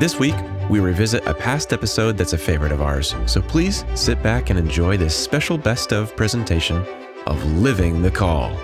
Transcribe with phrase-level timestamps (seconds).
[0.00, 0.34] This week,
[0.68, 4.58] we revisit a past episode that's a favorite of ours, so please sit back and
[4.58, 6.84] enjoy this special best of presentation
[7.28, 8.58] of Living the Call.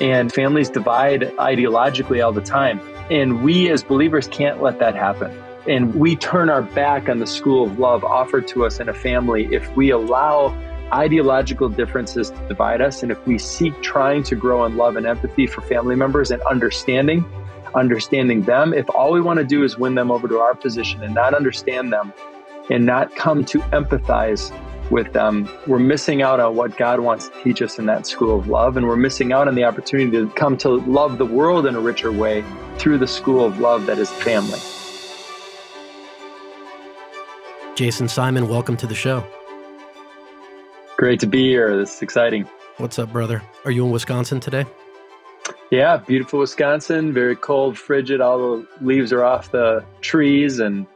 [0.00, 2.80] And families divide ideologically all the time.
[3.08, 5.30] And we as believers can't let that happen.
[5.68, 8.94] And we turn our back on the school of love offered to us in a
[8.94, 10.48] family if we allow
[10.92, 15.06] ideological differences to divide us and if we seek trying to grow in love and
[15.06, 17.24] empathy for family members and understanding
[17.74, 21.02] understanding them if all we want to do is win them over to our position
[21.02, 22.12] and not understand them
[22.70, 24.52] and not come to empathize
[24.90, 28.38] with them, we're missing out on what God wants to teach us in that school
[28.38, 28.76] of love.
[28.76, 31.80] And we're missing out on the opportunity to come to love the world in a
[31.80, 32.44] richer way
[32.78, 34.60] through the school of love that is family.
[37.74, 39.24] Jason Simon, welcome to the show.
[40.98, 41.76] Great to be here.
[41.76, 42.48] This is exciting.
[42.76, 43.42] What's up, brother?
[43.64, 44.66] Are you in Wisconsin today?
[45.70, 47.12] Yeah, beautiful Wisconsin.
[47.12, 48.20] Very cold, frigid.
[48.20, 50.86] All the leaves are off the trees, and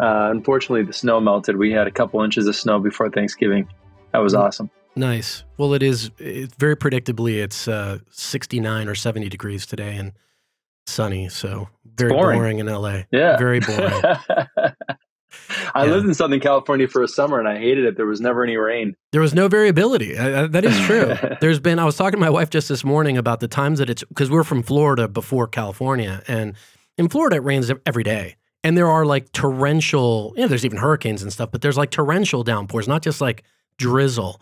[0.00, 1.56] uh, unfortunately, the snow melted.
[1.56, 3.68] We had a couple inches of snow before Thanksgiving.
[4.12, 4.40] That was mm.
[4.40, 4.70] awesome.
[4.96, 5.44] Nice.
[5.58, 6.10] Well, it is.
[6.18, 10.12] It's very predictably, it's uh, 69 or 70 degrees today and
[10.86, 11.28] sunny.
[11.28, 12.38] So very boring.
[12.38, 12.58] boring.
[12.58, 13.02] in LA.
[13.10, 14.02] Yeah, very boring.
[15.76, 15.90] I yeah.
[15.92, 17.96] lived in Southern California for a summer and I hated it.
[17.98, 18.96] There was never any rain.
[19.12, 20.14] There was no variability.
[20.14, 21.14] That is true.
[21.40, 23.90] There's been, I was talking to my wife just this morning about the times that
[23.90, 26.22] it's, because we're from Florida before California.
[26.28, 26.54] And
[26.96, 28.36] in Florida, it rains every day.
[28.64, 31.90] And there are like torrential, you know, there's even hurricanes and stuff, but there's like
[31.90, 33.44] torrential downpours, not just like
[33.76, 34.40] drizzle.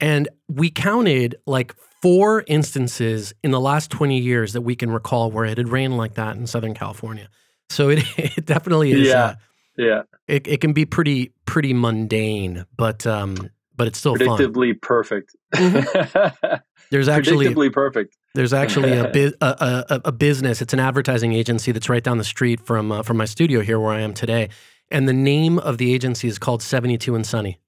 [0.00, 5.30] And we counted like four instances in the last 20 years that we can recall
[5.30, 7.28] where it had rained like that in Southern California.
[7.68, 9.08] So it, it definitely is.
[9.08, 9.24] Yeah.
[9.24, 9.34] Uh,
[9.76, 10.02] yeah.
[10.26, 14.78] It, it can be pretty pretty mundane, but um but it's still predictably fun.
[14.82, 15.36] perfect.
[15.54, 16.54] Mm-hmm.
[16.90, 18.16] There's actually predictably perfect.
[18.34, 20.60] There's actually a, bu- a, a, a, business.
[20.60, 23.80] It's an advertising agency that's right down the street from uh, from my studio here
[23.80, 24.50] where I am today,
[24.90, 27.58] and the name of the agency is called Seventy Two and Sunny.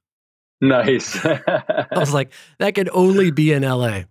[0.61, 1.19] Nice.
[1.25, 4.03] I was like, that could only be in LA.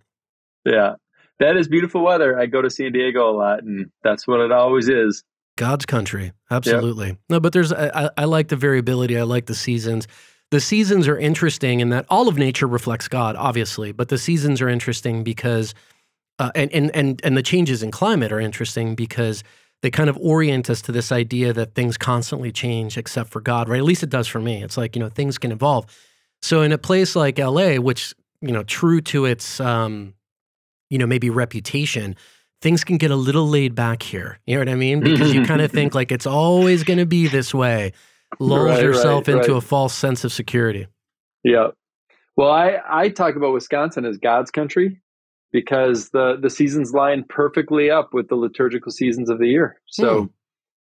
[0.64, 0.94] Yeah,
[1.38, 2.38] that is beautiful weather.
[2.38, 5.24] I go to San Diego a lot, and that's what it always is.
[5.62, 7.06] God's country, absolutely.
[7.06, 7.18] Yep.
[7.28, 9.16] No, but there's I, I like the variability.
[9.16, 10.08] I like the seasons.
[10.50, 14.60] The seasons are interesting in that all of nature reflects God, obviously, but the seasons
[14.60, 15.72] are interesting because,
[16.40, 19.44] uh, and and and and the changes in climate are interesting because
[19.82, 23.68] they kind of orient us to this idea that things constantly change except for God,
[23.68, 23.78] right?
[23.78, 24.64] At least it does for me.
[24.64, 25.86] It's like you know things can evolve.
[26.40, 30.14] So in a place like LA, which you know, true to its um,
[30.90, 32.16] you know maybe reputation
[32.62, 34.38] things can get a little laid back here.
[34.46, 35.00] You know what I mean?
[35.00, 37.92] Because you kind of think like it's always going to be this way.
[38.38, 39.58] Lulls right, yourself right, into right.
[39.58, 40.86] a false sense of security.
[41.44, 41.68] Yeah.
[42.36, 45.02] Well, I, I talk about Wisconsin as God's country
[45.50, 49.78] because the, the seasons line perfectly up with the liturgical seasons of the year.
[49.88, 50.26] So, hmm.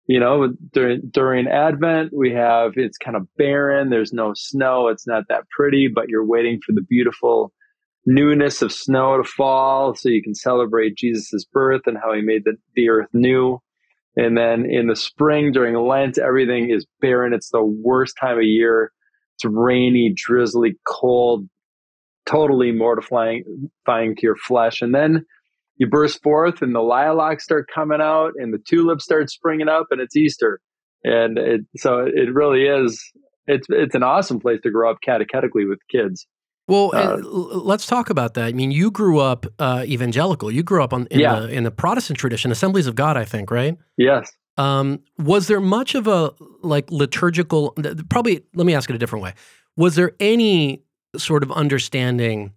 [0.05, 3.89] you know, during, during Advent, we have it's kind of barren.
[3.89, 4.87] There's no snow.
[4.87, 7.51] It's not that pretty, but you're waiting for the beautiful
[8.05, 12.43] newness of snow to fall so you can celebrate Jesus' birth and how he made
[12.45, 13.59] the, the earth new.
[14.15, 17.33] And then in the spring during Lent, everything is barren.
[17.33, 18.91] It's the worst time of year.
[19.35, 21.47] It's rainy, drizzly, cold,
[22.25, 23.43] totally mortifying
[23.87, 24.81] to your flesh.
[24.81, 25.25] And then
[25.77, 29.87] you burst forth and the lilacs start coming out and the tulips start springing up
[29.91, 30.59] and it's Easter.
[31.03, 33.01] And it, so it really is,
[33.47, 36.27] it's, it's an awesome place to grow up catechetically with kids.
[36.67, 38.45] Well, uh, let's talk about that.
[38.45, 40.51] I mean, you grew up uh, evangelical.
[40.51, 41.41] You grew up on, in, yeah.
[41.41, 43.77] the, in the Protestant tradition, Assemblies of God, I think, right?
[43.97, 44.31] Yes.
[44.57, 47.71] Um, was there much of a like liturgical?
[48.09, 48.43] Probably.
[48.53, 49.33] Let me ask it a different way.
[49.75, 50.83] Was there any
[51.17, 52.53] sort of understanding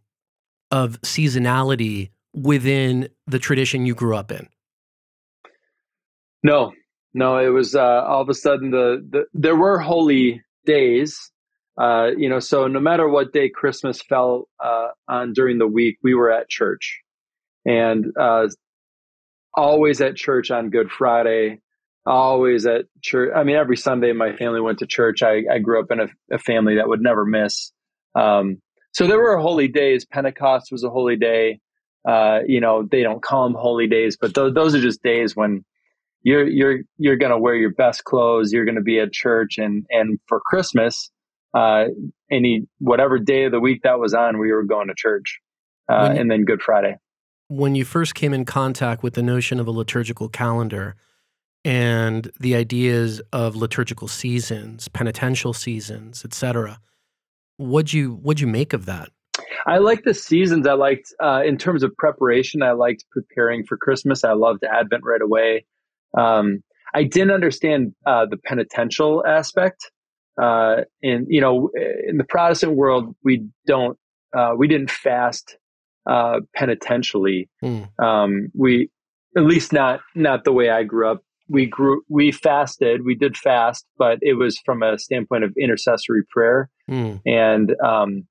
[0.71, 4.49] of seasonality within the tradition you grew up in?
[6.43, 6.73] No,
[7.15, 7.39] no.
[7.39, 11.31] It was uh, all of a sudden the, the there were holy days
[11.77, 15.99] uh, you know, so no matter what day Christmas fell uh, on during the week,
[16.03, 17.01] we were at church,
[17.67, 18.47] and uh,
[19.55, 21.61] always at church on Good Friday.
[22.07, 23.33] Always at church.
[23.35, 25.23] I mean, every Sunday my family went to church.
[25.23, 27.73] I, I grew up in a, a, family that would never miss.
[28.15, 28.61] Um,
[28.93, 30.05] so there were holy days.
[30.05, 31.61] Pentecost was a holy day.
[32.07, 35.35] Uh, you know, they don't call them holy days, but th- those are just days
[35.35, 35.65] when
[36.23, 38.53] you're you're you're going to wear your best clothes.
[38.53, 41.11] You're going to be at church, and and for Christmas
[41.55, 41.87] uh,
[42.31, 45.41] any whatever day of the week that was on, we were going to church,
[45.91, 46.97] uh, you, and then Good Friday.
[47.49, 50.97] When you first came in contact with the notion of a liturgical calendar
[51.65, 56.81] and the ideas of liturgical seasons, penitential seasons, etc.,
[57.57, 59.11] what'd you what'd you make of that?
[59.67, 60.67] I liked the seasons.
[60.67, 62.63] I liked uh, in terms of preparation.
[62.63, 64.25] I liked preparing for Christmas.
[64.25, 65.65] I loved Advent right away.
[66.17, 66.63] Um,
[66.95, 69.91] I didn't understand uh, the penitential aspect.
[70.41, 71.71] Uh, and you know,
[72.09, 73.99] in the Protestant world, we don't,
[74.37, 75.57] uh, we didn't fast
[76.11, 77.49] uh, penitentially.
[77.63, 77.89] Mm.
[78.03, 78.91] Um, we,
[79.37, 81.23] at least not not the way I grew up.
[81.49, 86.23] We grew, we fasted, we did fast, but it was from a standpoint of intercessory
[86.31, 87.21] prayer, mm.
[87.27, 88.27] and um,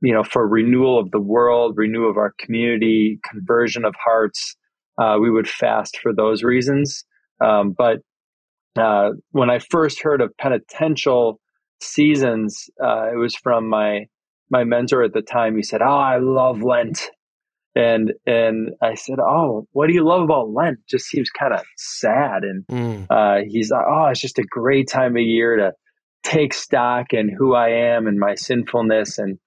[0.00, 4.56] you know, for renewal of the world, renewal of our community, conversion of hearts.
[5.00, 7.04] Uh, we would fast for those reasons.
[7.40, 8.00] Um, but
[8.76, 11.40] uh, when I first heard of penitential
[11.80, 14.06] seasons, uh, it was from my
[14.50, 15.56] my mentor at the time.
[15.56, 17.10] He said, "Oh, I love Lent,"
[17.74, 20.78] and and I said, "Oh, what do you love about Lent?
[20.88, 23.06] Just seems kind of sad." And mm.
[23.10, 25.72] uh, he's like, "Oh, it's just a great time of year to
[26.22, 29.38] take stock in who I am and my sinfulness and."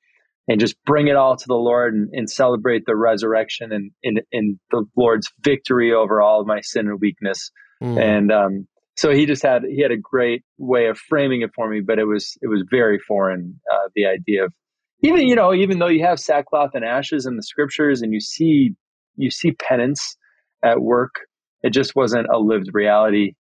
[0.48, 4.22] And just bring it all to the Lord and, and celebrate the resurrection and, and,
[4.34, 7.52] and the Lord's victory over all of my sin and weakness.
[7.82, 8.02] Mm.
[8.02, 11.70] And um, so he just had he had a great way of framing it for
[11.70, 13.60] me, but it was it was very foreign.
[13.72, 14.54] Uh, the idea of
[15.02, 18.20] even you know even though you have sackcloth and ashes in the scriptures and you
[18.20, 18.72] see
[19.16, 20.18] you see penance
[20.64, 21.16] at work,
[21.64, 23.34] it just wasn't a lived reality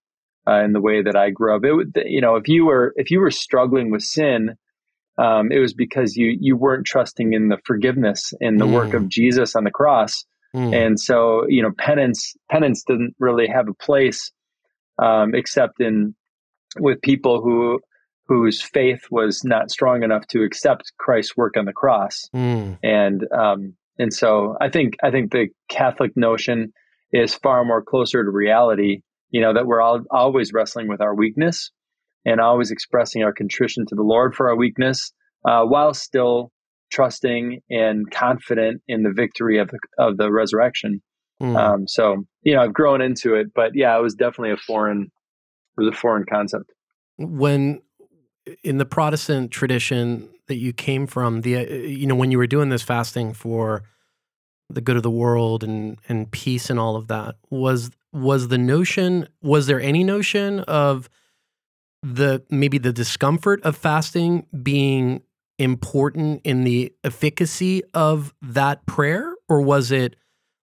[0.47, 1.63] uh, in the way that I grew up.
[1.63, 4.55] It would you know if you were if you were struggling with sin.
[5.17, 8.73] Um, it was because you you weren't trusting in the forgiveness in the mm.
[8.73, 10.23] work of Jesus on the cross,
[10.55, 10.73] mm.
[10.73, 14.31] and so you know penance penance doesn't really have a place
[14.99, 16.15] um, except in
[16.79, 17.79] with people who
[18.27, 22.29] whose faith was not strong enough to accept Christ's work on the cross.
[22.33, 22.79] Mm.
[22.81, 26.71] And um, and so I think I think the Catholic notion
[27.11, 29.01] is far more closer to reality.
[29.29, 31.71] You know that we're all always wrestling with our weakness
[32.25, 35.11] and always expressing our contrition to the Lord for our weakness,
[35.45, 36.51] uh, while still
[36.91, 41.01] trusting and confident in the victory of the of the resurrection.
[41.41, 41.57] Mm.
[41.57, 45.11] Um, so you know, I've grown into it, but yeah, it was definitely a foreign.
[45.77, 46.71] It was a foreign concept.
[47.17, 47.81] When
[48.63, 52.47] in the Protestant tradition that you came from, the uh, you know when you were
[52.47, 53.83] doing this fasting for
[54.69, 58.57] the good of the world and and peace and all of that was was the
[58.57, 61.09] notion was there any notion of
[62.03, 65.21] the maybe the discomfort of fasting being
[65.59, 70.15] important in the efficacy of that prayer or was it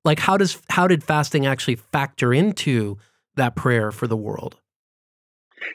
[0.09, 2.97] like how does how did fasting actually factor into
[3.37, 4.57] that prayer for the world?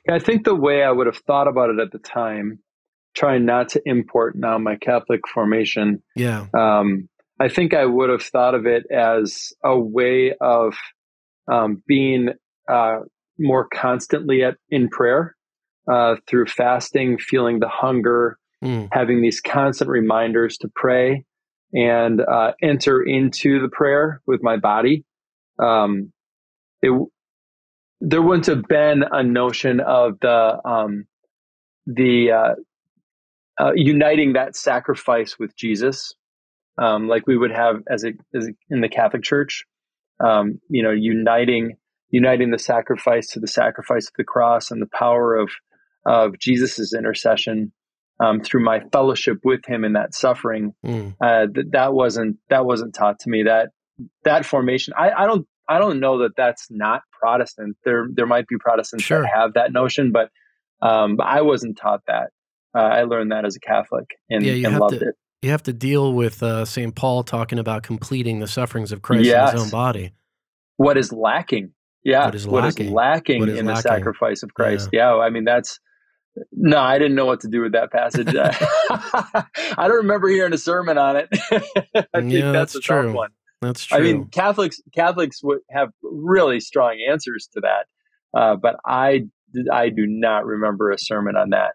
[0.07, 2.59] Yeah, I think the way I would have thought about it at the time,
[3.13, 6.01] trying not to import now my Catholic formation.
[6.15, 6.47] Yeah.
[6.57, 7.09] Um,
[7.39, 10.75] I think I would have thought of it as a way of
[11.51, 12.29] um, being
[12.67, 12.99] uh,
[13.37, 15.35] more constantly at, in prayer
[15.91, 18.87] uh, through fasting, feeling the hunger, mm.
[18.91, 21.25] having these constant reminders to pray,
[21.73, 25.03] and uh, enter into the prayer with my body.
[25.59, 26.11] Um,
[26.81, 26.91] it,
[28.01, 31.05] there wouldn't have been a notion of the um,
[31.85, 32.55] the uh,
[33.59, 36.13] uh, uniting that sacrifice with Jesus,
[36.77, 39.65] um, like we would have as a, as a, in the Catholic Church.
[40.23, 41.77] Um, you know, uniting
[42.09, 45.49] uniting the sacrifice to the sacrifice of the cross and the power of
[46.05, 47.71] of Jesus's intercession
[48.19, 50.73] um, through my fellowship with him in that suffering.
[50.85, 51.15] Mm.
[51.21, 53.43] Uh, that that wasn't that wasn't taught to me.
[53.43, 53.69] That
[54.23, 57.77] that formation, I, I don't I don't know that that's not Protestant.
[57.85, 59.21] There there might be Protestants sure.
[59.21, 60.29] that have that notion, but
[60.81, 62.29] um, but I wasn't taught that.
[62.75, 65.15] Uh, I learned that as a Catholic and, yeah, and loved to, it.
[65.41, 66.95] You have to deal with uh, St.
[66.95, 69.51] Paul talking about completing the sufferings of Christ yes.
[69.51, 70.13] in his own body.
[70.77, 71.73] What is lacking?
[72.03, 73.75] Yeah, what is lacking, what is lacking what is in lacking?
[73.75, 74.89] the sacrifice of Christ?
[74.91, 75.15] Yeah.
[75.15, 75.79] yeah, I mean that's
[76.51, 78.27] no, I didn't know what to do with that passage.
[78.35, 79.45] I
[79.87, 81.29] don't remember hearing a sermon on it.
[81.31, 83.13] I think yeah, that's, that's true.
[83.13, 83.29] one.
[83.61, 83.97] That's true.
[83.97, 87.85] I mean, Catholics Catholics would have really strong answers to that,
[88.37, 89.25] uh, but I
[89.71, 91.73] I do not remember a sermon on that.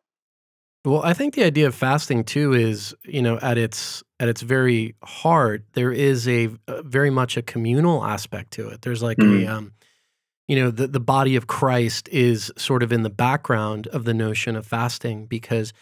[0.85, 4.43] Well, I think the idea of fasting too is, you know, at its at its
[4.43, 8.83] very heart, there is a, a very much a communal aspect to it.
[8.83, 9.49] There's like mm-hmm.
[9.49, 9.73] a um,
[10.49, 14.15] you know the, the body of christ is sort of in the background of the
[14.15, 15.73] notion of fasting because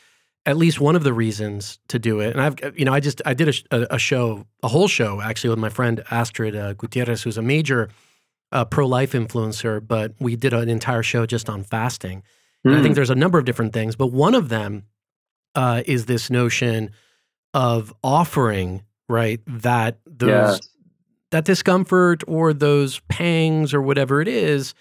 [0.44, 3.22] at least one of the reasons to do it and i've you know i just
[3.24, 7.22] i did a, a show a whole show actually with my friend astrid uh, gutierrez
[7.22, 7.88] who's a major
[8.52, 12.22] uh, pro-life influencer but we did an entire show just on fasting
[12.66, 12.72] mm.
[12.72, 12.94] i think hmm.
[12.94, 14.84] there's a number of different things but one of them
[15.54, 16.90] uh, is this notion
[17.54, 20.68] of offering right that those yes
[21.30, 24.74] that discomfort or those pangs or whatever it is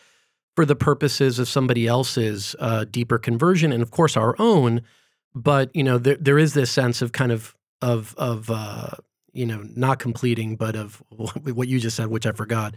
[0.56, 4.82] for the purposes of somebody else's uh, deeper conversion and of course our own
[5.34, 8.90] but you know there, there is this sense of kind of of of uh,
[9.34, 12.74] you know not completing but of what you just said which i forgot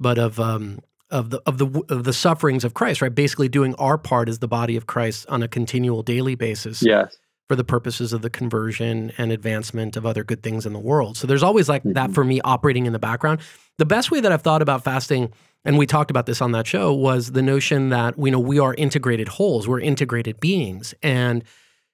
[0.00, 3.14] but of um of the of the of the sufferings of Christ, right?
[3.14, 6.82] Basically, doing our part as the body of Christ on a continual daily basis.
[6.82, 7.16] Yes.
[7.48, 11.16] For the purposes of the conversion and advancement of other good things in the world.
[11.16, 11.94] So there's always like mm-hmm.
[11.94, 13.40] that for me operating in the background.
[13.78, 15.32] The best way that I've thought about fasting,
[15.64, 18.58] and we talked about this on that show, was the notion that you know we
[18.58, 21.42] are integrated wholes, we're integrated beings, and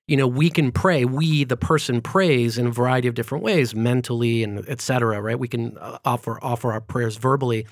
[0.08, 1.04] you know we can pray.
[1.04, 5.20] We, the person, prays in a variety of different ways, mentally and etc.
[5.20, 5.38] Right?
[5.38, 7.66] We can uh, offer offer our prayers verbally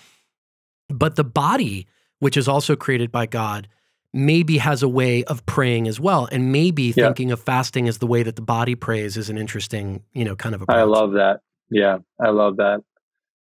[0.93, 1.87] but the body,
[2.19, 3.69] which is also created by God,
[4.13, 6.29] maybe has a way of praying as well.
[6.31, 7.07] And maybe yeah.
[7.07, 10.37] thinking of fasting as the way that the body prays is an interesting, you know,
[10.37, 10.77] kind of approach.
[10.77, 11.41] I love that.
[11.71, 12.81] Yeah, I love that.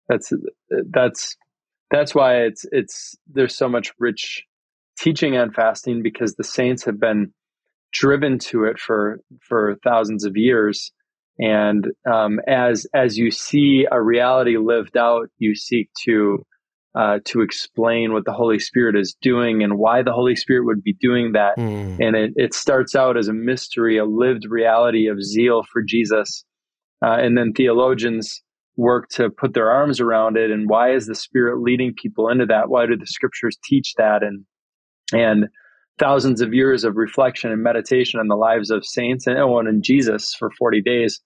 [0.08, 0.32] That's
[0.70, 1.38] that's
[1.90, 4.44] that's why it's it's there's so much rich
[5.00, 7.34] teaching on fasting because the saints have been
[7.94, 10.92] driven to it for for thousands of years
[11.40, 16.46] and um, as as you see a reality lived out you seek to
[16.94, 20.84] uh, to explain what the Holy Spirit is doing and why the Holy Spirit would
[20.84, 21.58] be doing that.
[21.58, 21.98] Mm.
[22.00, 26.44] And it, it starts out as a mystery, a lived reality of zeal for Jesus.
[27.04, 28.42] Uh, and then theologians
[28.76, 30.52] work to put their arms around it.
[30.52, 32.70] And why is the Spirit leading people into that?
[32.70, 34.22] Why do the scriptures teach that?
[34.22, 34.46] And,
[35.14, 35.46] and
[35.98, 39.84] thousands of years of reflection and meditation on the lives of saints and, oh, and
[39.84, 41.22] Jesus for 40 days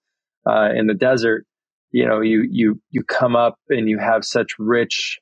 [0.48, 1.44] uh, in the desert,
[1.90, 5.18] you know, you, you, you come up and you have such rich,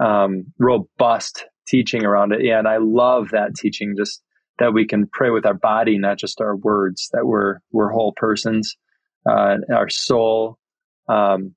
[0.00, 2.44] um, robust teaching around it.
[2.44, 4.22] Yeah, and I love that teaching, just
[4.58, 7.08] that we can pray with our body, not just our words.
[7.12, 8.76] That we're we're whole persons,
[9.28, 10.58] uh, our soul,
[11.08, 11.54] um,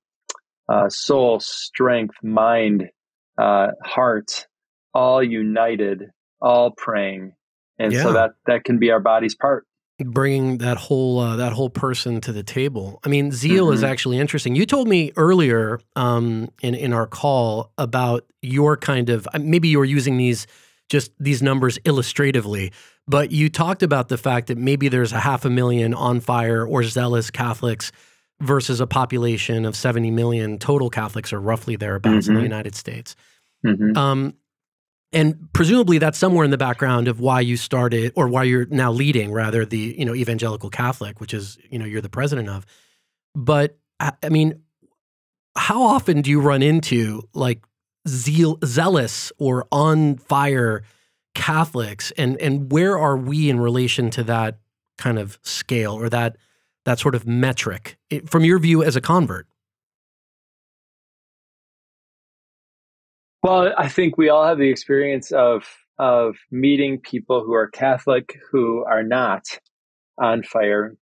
[0.70, 2.90] uh, soul, strength, mind,
[3.38, 4.48] uh, heart,
[4.94, 6.06] all united,
[6.42, 7.34] all praying,
[7.80, 8.04] and yeah.
[8.04, 9.66] so that that can be our body's part
[10.04, 13.00] bringing that whole uh, that whole person to the table.
[13.04, 13.74] I mean, zeal mm-hmm.
[13.74, 14.56] is actually interesting.
[14.56, 19.68] You told me earlier um, in in our call about your kind of uh, maybe
[19.68, 20.48] you were using these
[20.90, 22.72] just these numbers illustratively,
[23.08, 26.66] but you talked about the fact that maybe there's a half a million on fire
[26.66, 27.92] or zealous Catholics
[28.42, 32.32] versus a population of 70 million total Catholics, or roughly thereabouts mm-hmm.
[32.32, 32.44] in the mm-hmm.
[32.44, 33.16] United States.
[33.66, 33.96] Mm-hmm.
[33.96, 34.34] Um,
[35.14, 38.92] and presumably that's somewhere in the background of why you started or why you're now
[38.92, 42.66] leading rather the you know evangelical catholic which is you know you're the president of.
[43.36, 44.62] But i mean
[45.56, 47.64] how often do you run into like
[48.08, 50.84] zeal zealous or on fire
[51.36, 52.12] catholics?
[52.18, 54.60] And and where are we in relation to that
[54.98, 56.38] kind of scale or that
[56.86, 59.48] that sort of metric from your view as a convert
[63.44, 65.64] Well, I think we all have the experience of
[65.98, 69.44] of meeting people who are Catholic who are not
[70.20, 70.96] on fire,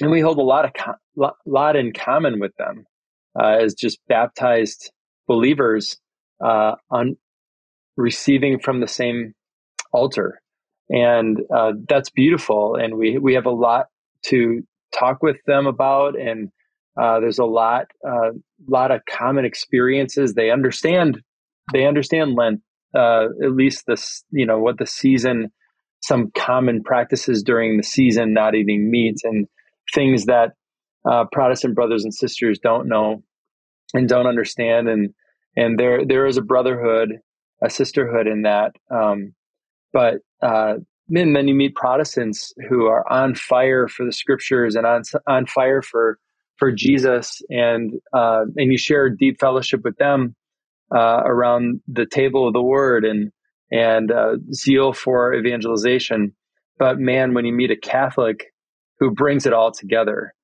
[0.00, 2.84] and we hold a lot of lot in common with them
[3.38, 4.92] uh, as just baptized
[5.26, 5.98] believers
[6.44, 7.16] uh, on
[7.96, 9.34] receiving from the same
[9.92, 10.40] altar,
[10.88, 12.76] and uh, that's beautiful.
[12.76, 13.86] And we we have a lot
[14.26, 14.62] to
[14.96, 16.50] talk with them about, and
[17.00, 18.30] uh, there's a lot uh,
[18.68, 20.34] lot of common experiences.
[20.34, 21.20] They understand
[21.72, 22.60] they understand Lent,
[22.94, 25.50] uh, at least this, you know, what the season,
[26.02, 29.46] some common practices during the season, not eating meat and
[29.94, 30.52] things that
[31.10, 33.22] uh, Protestant brothers and sisters don't know
[33.94, 34.88] and don't understand.
[34.88, 35.14] And,
[35.56, 37.18] and there, there is a brotherhood,
[37.62, 38.72] a sisterhood in that.
[38.90, 39.34] Um,
[39.92, 40.74] but, uh,
[41.08, 45.46] and then you meet Protestants who are on fire for the scriptures and on, on
[45.46, 46.18] fire for,
[46.56, 50.34] for Jesus and, uh, and you share deep fellowship with them
[50.94, 53.30] uh, around the table of the word and
[53.70, 56.34] and uh, zeal for evangelization.
[56.78, 58.46] But man, when you meet a Catholic
[58.98, 60.34] who brings it all together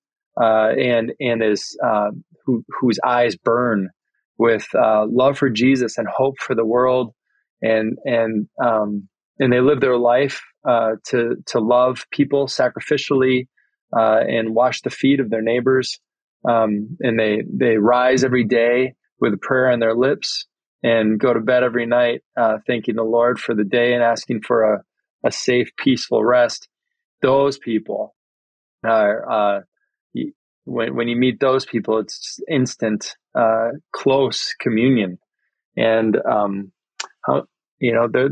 [0.41, 2.11] uh, and and is uh,
[2.45, 3.91] who whose eyes burn
[4.39, 7.13] with uh, love for Jesus and hope for the world,
[7.63, 13.49] and and um, and they live their life uh, to to love people sacrificially
[13.93, 16.01] and wash the feet of their neighbors,
[16.49, 20.47] um, and they they rise every day with a prayer on their lips
[20.83, 24.43] and go to bed every night uh, thanking the Lord for the day and asking
[24.43, 24.83] for a,
[25.25, 26.69] a safe, peaceful rest.
[27.23, 28.15] Those people
[28.85, 29.61] are, uh,
[30.65, 35.19] when, when you meet those people, it's instant, uh, close communion.
[35.77, 36.73] And, um,
[37.79, 38.31] you know, there,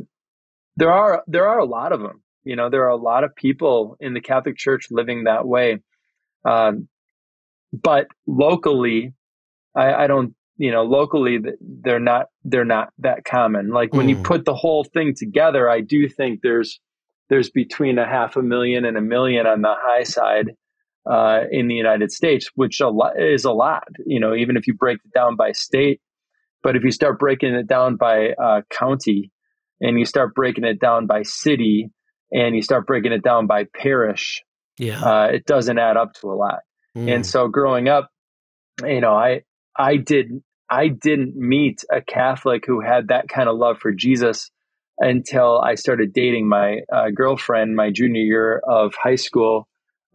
[0.76, 3.36] there are, there are a lot of them, you know, there are a lot of
[3.36, 5.80] people in the Catholic Church living that way.
[6.44, 6.88] Um,
[7.72, 9.12] but locally,
[9.76, 14.10] I, I don't you know locally they're not they're not that common like when mm.
[14.10, 16.80] you put the whole thing together i do think there's
[17.30, 20.50] there's between a half a million and a million on the high side
[21.10, 24.66] uh, in the united states which a lot is a lot you know even if
[24.66, 26.00] you break it down by state
[26.62, 29.30] But if you start breaking it down by uh, county,
[29.80, 31.90] and you start breaking it down by city,
[32.32, 34.42] and you start breaking it down by parish,
[34.76, 36.60] yeah, uh, it doesn't add up to a lot.
[36.96, 37.14] Mm.
[37.14, 38.10] And so, growing up,
[38.84, 39.42] you know, I
[39.76, 44.50] I did I didn't meet a Catholic who had that kind of love for Jesus
[44.98, 49.68] until I started dating my uh, girlfriend my junior year of high school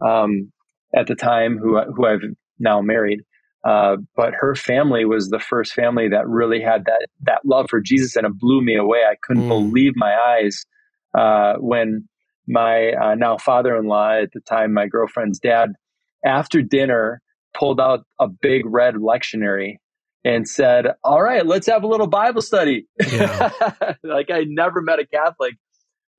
[0.04, 0.52] um,
[0.94, 2.22] at the time, who who I've
[2.58, 3.20] now married.
[3.64, 7.80] Uh, but her family was the first family that really had that that love for
[7.80, 9.00] Jesus, and it blew me away.
[9.00, 9.48] I couldn't mm.
[9.48, 10.64] believe my eyes
[11.16, 12.08] uh, when
[12.46, 15.70] my uh, now father-in-law at the time, my girlfriend's dad,
[16.24, 17.22] after dinner
[17.54, 19.76] pulled out a big red lectionary
[20.24, 22.86] and said, All right, let's have a little Bible study.
[23.12, 23.50] Yeah.
[24.02, 25.54] like I never met a Catholic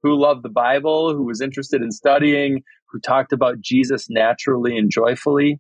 [0.03, 4.91] who loved the Bible, who was interested in studying, who talked about Jesus naturally and
[4.91, 5.59] joyfully.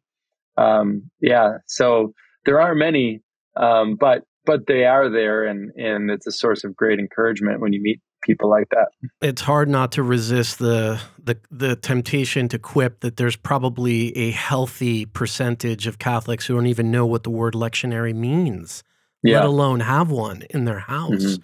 [0.57, 2.13] Um, yeah, so
[2.45, 3.21] there are many,
[3.57, 7.73] um, but but they are there, and and it's a source of great encouragement when
[7.73, 8.89] you meet people like that.
[9.21, 14.31] It's hard not to resist the the the temptation to quip that there's probably a
[14.31, 18.83] healthy percentage of Catholics who don't even know what the word lectionary means,
[19.23, 19.39] yeah.
[19.39, 21.23] let alone have one in their house.
[21.23, 21.41] Mm-hmm.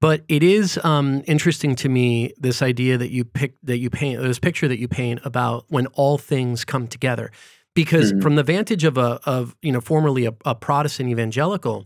[0.00, 4.22] But it is um, interesting to me this idea that you pick that you paint
[4.22, 7.30] this picture that you paint about when all things come together,
[7.74, 8.22] because mm-hmm.
[8.22, 11.84] from the vantage of a of you know formerly a, a Protestant evangelical,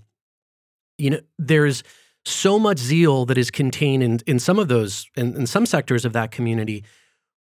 [0.96, 1.82] you know there's
[2.26, 6.04] so much zeal that is contained in, in some of those, in, in some sectors
[6.04, 6.84] of that community,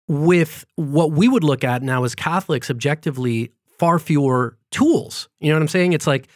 [0.09, 5.29] with what we would look at now as Catholics objectively far fewer tools.
[5.41, 5.93] You know what I'm saying?
[5.93, 6.29] It's like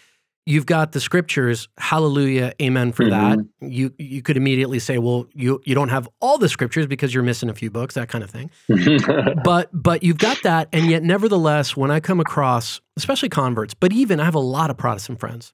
[0.47, 3.41] you've got the scriptures, hallelujah, amen for mm-hmm.
[3.41, 3.71] that.
[3.71, 7.25] You you could immediately say, well, you you don't have all the scriptures because you're
[7.25, 8.51] missing a few books, that kind of thing.
[9.45, 13.93] but but you've got that, and yet nevertheless, when I come across, especially converts, but
[13.93, 15.53] even I have a lot of Protestant friends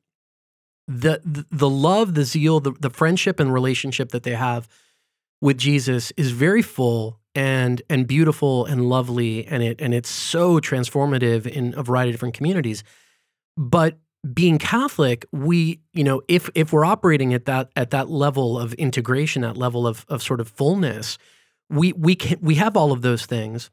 [0.88, 4.68] the, the, love, the zeal, the, the friendship and relationship that they have
[5.40, 10.60] with Jesus is very full and and beautiful and lovely and it and it's so
[10.60, 12.84] transformative in a variety of different communities.
[13.56, 13.98] But
[14.32, 18.72] being Catholic, we, you know, if if we're operating at that at that level of
[18.74, 21.18] integration, that level of of sort of fullness,
[21.68, 23.70] we we can we have all of those things.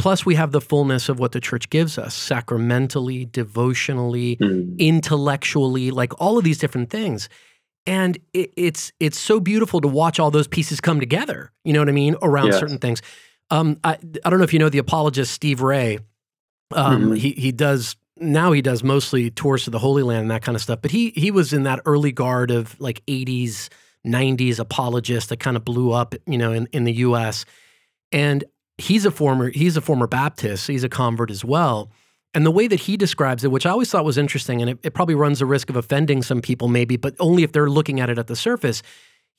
[0.00, 4.78] Plus, we have the fullness of what the church gives us sacramentally, devotionally, mm.
[4.78, 7.28] intellectually, like all of these different things.
[7.86, 11.52] And it, it's it's so beautiful to watch all those pieces come together.
[11.64, 12.60] You know what I mean around yes.
[12.60, 13.02] certain things.
[13.50, 15.98] Um, I, I don't know if you know the apologist Steve Ray.
[16.74, 17.14] Um, mm-hmm.
[17.14, 20.56] He he does now he does mostly tours to the Holy Land and that kind
[20.56, 20.80] of stuff.
[20.80, 23.68] But he he was in that early guard of like 80s,
[24.06, 27.44] 90s apologist that kind of blew up, you know, in, in the US.
[28.12, 28.44] And
[28.80, 30.66] he's a former he's a former Baptist.
[30.66, 31.90] He's a convert as well.
[32.32, 34.78] And the way that he describes it, which I always thought was interesting, and it,
[34.84, 37.98] it, probably runs the risk of offending some people, maybe, but only if they're looking
[37.98, 38.82] at it at the surface.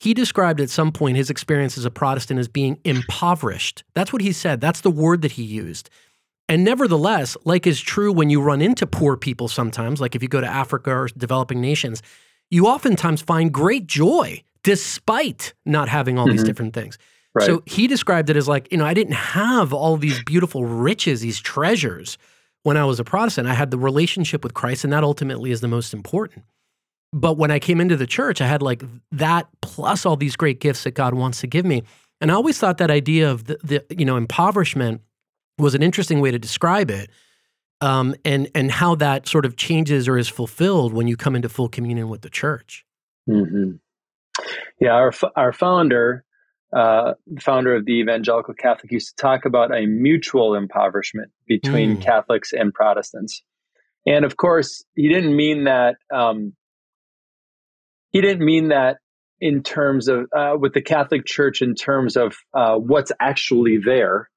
[0.01, 3.84] He described at some point his experience as a Protestant as being impoverished.
[3.93, 4.60] That's what he said.
[4.60, 5.89] That's the word that he used.
[6.49, 10.27] And nevertheless, like is true when you run into poor people sometimes, like if you
[10.27, 12.01] go to Africa or developing nations,
[12.49, 16.36] you oftentimes find great joy despite not having all mm-hmm.
[16.36, 16.97] these different things.
[17.34, 17.46] Right.
[17.46, 21.22] So he described it as like, you know, I didn't have all these beautiful riches,
[21.22, 22.17] these treasures
[22.63, 23.48] when I was a Protestant.
[23.48, 26.46] I had the relationship with Christ, and that ultimately is the most important.
[27.13, 30.60] But when I came into the church, I had like that plus all these great
[30.60, 31.84] gifts that God wants to give me.
[32.20, 35.02] And I always thought that idea of the, the you know, impoverishment
[35.58, 37.10] was an interesting way to describe it.
[37.82, 41.50] Um, and and how that sort of changes or is fulfilled when you come into
[41.50, 42.86] full communion with the church.
[43.28, 43.78] Mm-hmm.
[44.80, 46.24] Yeah, our our founder
[46.75, 52.01] uh, founder of the Evangelical Catholic, used to talk about a mutual impoverishment between mm.
[52.01, 53.43] Catholics and Protestants.
[54.05, 55.95] And of course, he didn't mean that.
[56.13, 56.53] Um,
[58.12, 58.97] he didn't mean that
[59.39, 64.29] in terms of uh, with the Catholic Church in terms of uh, what's actually there.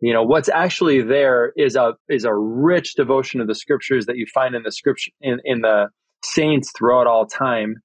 [0.00, 4.16] You know, what's actually there is a is a rich devotion of the Scriptures that
[4.16, 5.88] you find in the Scripture in, in the
[6.24, 7.76] saints throughout all time,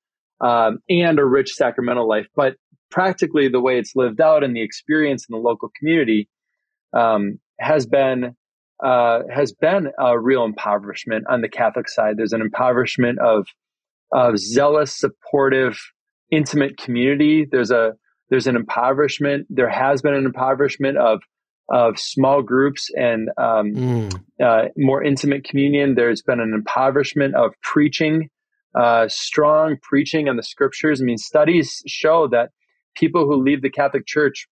[0.41, 2.27] um, and a rich sacramental life.
[2.35, 2.55] But
[2.89, 6.29] practically the way it's lived out and the experience in the local community
[6.93, 8.35] um, has been
[8.83, 12.15] uh, has been a real impoverishment on the Catholic side.
[12.17, 13.47] There's an impoverishment of
[14.11, 15.77] of zealous, supportive,
[16.31, 17.45] intimate community.
[17.49, 17.93] There's a
[18.29, 19.47] there's an impoverishment.
[19.49, 21.21] There has been an impoverishment of
[21.69, 24.21] of small groups and um, mm.
[24.41, 25.95] uh, more intimate communion.
[25.95, 28.29] There's been an impoverishment of preaching,
[28.73, 31.01] uh, strong preaching on the scriptures.
[31.01, 32.51] I mean, studies show that
[32.99, 34.47] people who leave the Catholic Church,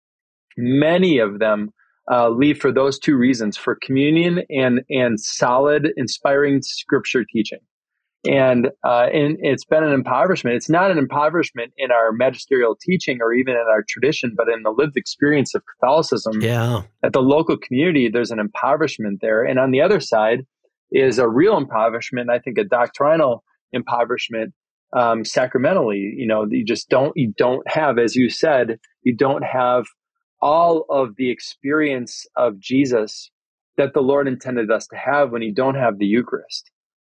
[0.57, 1.69] many of them
[2.11, 7.59] uh, leave for those two reasons: for communion and and solid, inspiring Scripture teaching.
[8.27, 10.55] and uh, and it's been an impoverishment.
[10.55, 14.63] It's not an impoverishment in our magisterial teaching or even in our tradition, but in
[14.63, 16.41] the lived experience of Catholicism.
[16.41, 20.45] Yeah, at the local community, there's an impoverishment there, and on the other side
[20.91, 22.29] is a real impoverishment.
[22.29, 24.53] I think a doctrinal impoverishment
[24.95, 26.13] um, sacramentally.
[26.17, 29.85] You know, you just don't you don't have, as you said, you don't have
[30.41, 33.31] all of the experience of Jesus
[33.77, 36.69] that the Lord intended us to have when you don't have the Eucharist.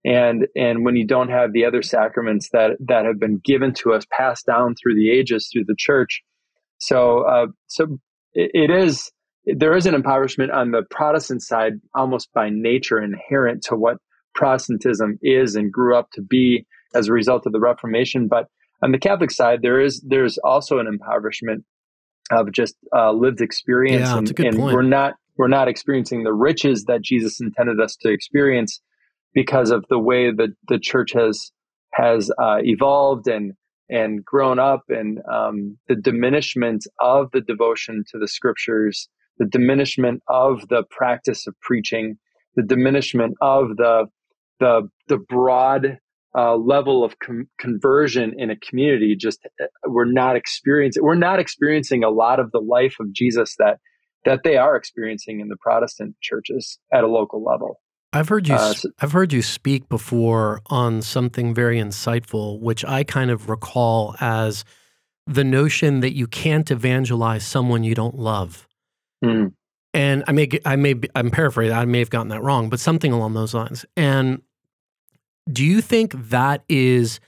[0.05, 3.93] And, and when you don't have the other sacraments that, that have been given to
[3.93, 6.21] us, passed down through the ages, through the church.
[6.77, 7.97] So, uh, so
[8.33, 9.11] it, it is,
[9.45, 13.97] there is an impoverishment on the Protestant side, almost by nature inherent to what
[14.35, 18.27] Protestantism is and grew up to be as a result of the Reformation.
[18.27, 18.47] But
[18.81, 21.63] on the Catholic side, there is there's also an impoverishment
[22.31, 26.85] of just uh, lived experience, yeah, and, and we're not we're not experiencing the riches
[26.85, 28.81] that Jesus intended us to experience
[29.33, 31.51] because of the way that the church has
[31.93, 33.53] has uh, evolved and
[33.89, 40.23] and grown up, and um, the diminishment of the devotion to the scriptures, the diminishment
[40.27, 42.17] of the practice of preaching,
[42.55, 44.05] the diminishment of the
[44.59, 45.99] the the broad
[46.37, 51.39] uh, level of com- conversion in a community just uh, we're not experiencing we're not
[51.39, 53.79] experiencing a lot of the life of Jesus that
[54.25, 57.79] that they are experiencing in the Protestant churches at a local level.
[58.11, 62.83] I've heard you uh, so, I've heard you speak before on something very insightful which
[62.83, 64.65] I kind of recall as
[65.27, 68.67] the notion that you can't evangelize someone you don't love.
[69.23, 69.53] Mm.
[69.93, 73.13] And I may I may I'm paraphrasing I may have gotten that wrong but something
[73.13, 73.85] along those lines.
[73.95, 74.41] And
[75.51, 77.19] do you think that is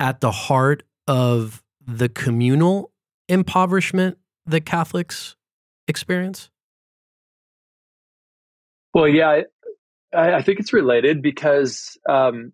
[0.00, 2.92] at the heart of the communal
[3.28, 5.36] impoverishment that Catholics
[5.86, 6.50] experience?
[8.94, 9.42] Well, yeah,
[10.14, 12.52] I, I think it's related because um,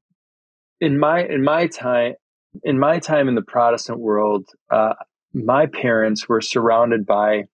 [0.80, 2.14] in my in my time
[2.62, 4.94] in my time in the Protestant world, uh,
[5.32, 7.44] my parents were surrounded by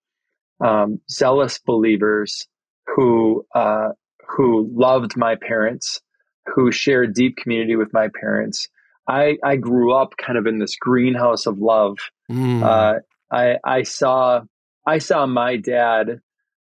[0.65, 2.47] um, zealous believers
[2.87, 3.91] who uh,
[4.29, 6.01] who loved my parents
[6.47, 8.69] who shared deep community with my parents.
[9.09, 11.99] I, I grew up kind of in this greenhouse of love.
[12.31, 12.63] Mm.
[12.63, 13.01] Uh,
[13.33, 14.43] I, I saw
[14.87, 16.21] I saw my dad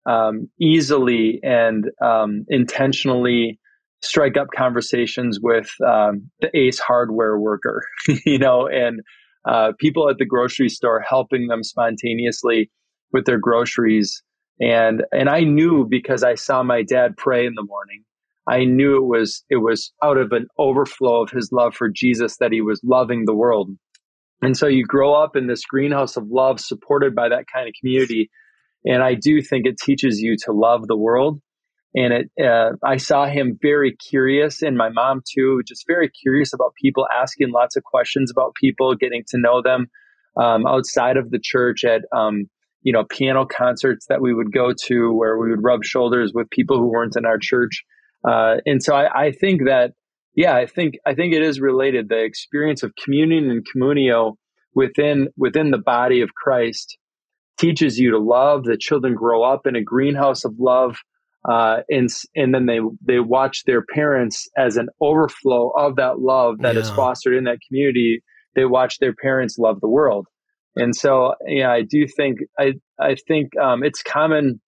[0.06, 3.60] um, easily and um, intentionally
[4.02, 7.84] strike up conversations with um, the Ace Hardware worker,
[8.26, 9.02] you know, and
[9.48, 12.72] uh, people at the grocery store helping them spontaneously
[13.12, 14.24] with their groceries.
[14.60, 18.04] And and I knew because I saw my dad pray in the morning
[18.48, 22.38] I knew it was it was out of an overflow of his love for Jesus
[22.38, 23.72] that he was loving the world.
[24.42, 27.74] And so you grow up in this greenhouse of love supported by that kind of
[27.80, 28.30] community.
[28.86, 31.42] And I do think it teaches you to love the world.
[31.96, 36.54] And it, uh, I saw him very curious, and my mom too, just very curious
[36.54, 39.88] about people, asking lots of questions about people, getting to know them
[40.36, 42.50] um, outside of the church at um,
[42.82, 46.50] you know piano concerts that we would go to, where we would rub shoulders with
[46.50, 47.86] people who weren't in our church.
[48.28, 49.92] Uh, and so I, I, think that,
[50.36, 52.10] yeah, I think I think it is related.
[52.10, 54.34] The experience of communion and communio
[54.74, 56.98] within within the body of Christ
[57.58, 58.64] teaches you to love.
[58.64, 60.98] The children grow up in a greenhouse of love,
[61.48, 66.60] uh, and and then they they watch their parents as an overflow of that love
[66.60, 66.82] that yeah.
[66.82, 68.22] is fostered in that community.
[68.56, 70.28] They watch their parents love the world,
[70.76, 74.62] and so yeah, I do think I I think um, it's common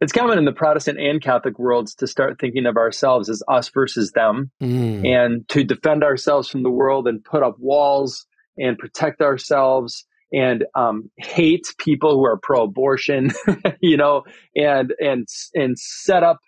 [0.00, 3.68] it's common in the Protestant and Catholic worlds to start thinking of ourselves as us
[3.68, 5.06] versus them mm.
[5.06, 10.64] and to defend ourselves from the world and put up walls and protect ourselves and
[10.74, 13.30] um, hate people who are pro-abortion,
[13.80, 14.22] you know,
[14.54, 16.38] and and and set up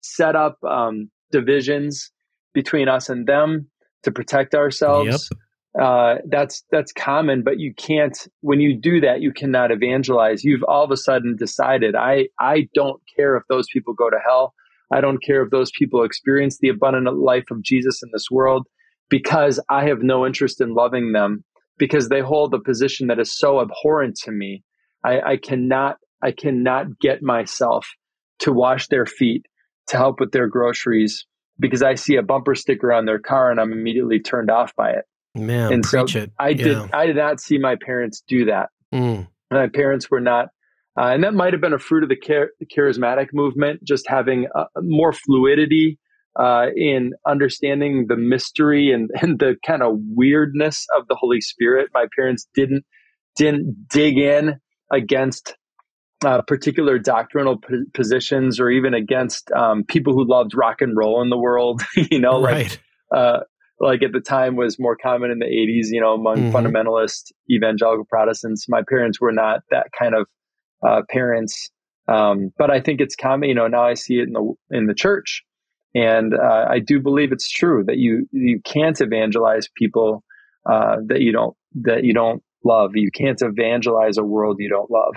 [0.00, 2.10] set up um, divisions
[2.52, 3.68] between us and them
[4.02, 5.28] to protect ourselves.
[5.30, 5.38] Yep
[5.80, 8.16] uh, that's that's common, but you can't.
[8.40, 10.44] When you do that, you cannot evangelize.
[10.44, 14.18] You've all of a sudden decided, I I don't care if those people go to
[14.26, 14.54] hell.
[14.92, 18.66] I don't care if those people experience the abundant life of Jesus in this world,
[19.10, 21.44] because I have no interest in loving them
[21.78, 24.64] because they hold a position that is so abhorrent to me.
[25.04, 27.86] I, I cannot I cannot get myself
[28.40, 29.46] to wash their feet
[29.88, 31.26] to help with their groceries
[31.60, 34.90] because I see a bumper sticker on their car and I'm immediately turned off by
[34.90, 35.04] it.
[35.34, 36.32] Man, and so it.
[36.38, 36.66] I did.
[36.66, 36.88] Yeah.
[36.92, 38.70] I did not see my parents do that.
[38.92, 39.28] Mm.
[39.50, 40.46] My parents were not,
[40.98, 44.08] uh, and that might have been a fruit of the, char- the charismatic movement, just
[44.08, 45.98] having uh, more fluidity
[46.38, 51.90] uh, in understanding the mystery and, and the kind of weirdness of the Holy Spirit.
[51.92, 52.84] My parents didn't
[53.36, 54.56] didn't dig in
[54.92, 55.56] against
[56.24, 61.22] uh, particular doctrinal p- positions or even against um, people who loved rock and roll
[61.22, 61.82] in the world.
[62.10, 62.68] you know, right.
[62.70, 62.80] like
[63.14, 63.40] uh,
[63.80, 66.56] like at the time was more common in the 80s, you know, among mm-hmm.
[66.56, 68.66] fundamentalist evangelical Protestants.
[68.68, 70.26] My parents were not that kind of
[70.86, 71.70] uh, parents.
[72.08, 74.86] Um, but I think it's common, you know, now I see it in the, in
[74.86, 75.42] the church.
[75.94, 80.24] And uh, I do believe it's true that you, you can't evangelize people
[80.68, 82.92] uh, that you don't, that you don't love.
[82.94, 85.14] You can't evangelize a world you don't love.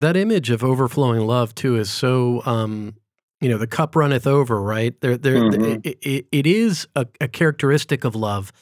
[0.00, 2.94] That image of overflowing love too is so um,
[3.40, 5.80] you know the cup runneth over right there there mm-hmm.
[5.82, 8.52] it, it, it is a, a, characteristic of love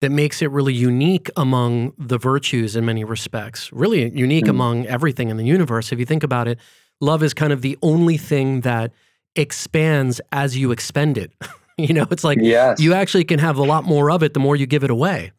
[0.00, 4.50] that makes it really unique among the virtues in many respects really unique mm-hmm.
[4.50, 6.58] among everything in the universe if you think about it
[7.00, 8.92] love is kind of the only thing that
[9.34, 11.32] expands as you expend it
[11.78, 12.80] you know it's like yes.
[12.80, 15.32] you actually can have a lot more of it the more you give it away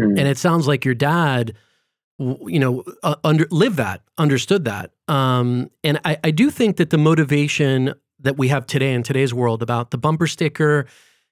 [0.00, 0.18] mm-hmm.
[0.18, 1.54] and it sounds like your dad
[2.18, 6.90] you know uh, under live that understood that um, and I, I do think that
[6.90, 10.86] the motivation that we have today in today's world about the bumper sticker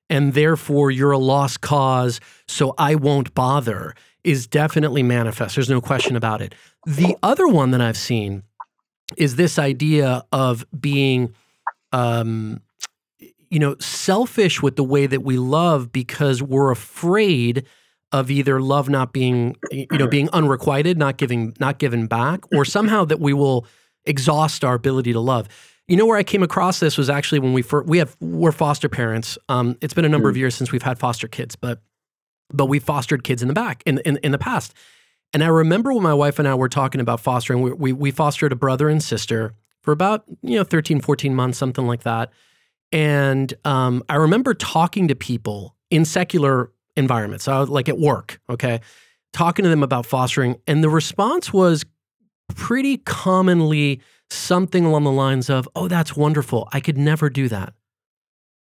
[0.09, 5.57] and therefore you're a lost cause, so I won't bother is definitely manifest.
[5.57, 6.55] There's no question about it.
[6.87, 8.43] The other one that I've seen
[9.17, 11.35] is this idea of being,
[11.93, 12.61] um,
[13.51, 17.67] you know, selfish with the way that we love because we're afraid
[18.13, 22.65] of either love not being, you know, being unrequited, not giving, not given back, or
[22.65, 23.67] somehow that we will
[24.05, 25.49] exhaust our ability to love.
[25.89, 28.53] You know where I came across this was actually when we first, we have we're
[28.53, 29.37] foster parents.
[29.49, 30.33] Um, it's been a number mm.
[30.33, 31.81] of years since we've had foster kids, but
[32.53, 34.75] but we fostered kids in the back in, in in the past.
[35.33, 38.11] And I remember when my wife and I were talking about fostering, we, we, we
[38.11, 42.31] fostered a brother and sister for about, you know, 13, 14 months, something like that.
[42.93, 48.81] And um, I remember talking to people in secular environments, so like at work, okay,
[49.33, 50.59] talking to them about fostering.
[50.67, 51.85] And the response was
[52.55, 54.01] pretty commonly
[54.33, 56.69] something along the lines of, oh, that's wonderful.
[56.73, 57.75] I could never do that.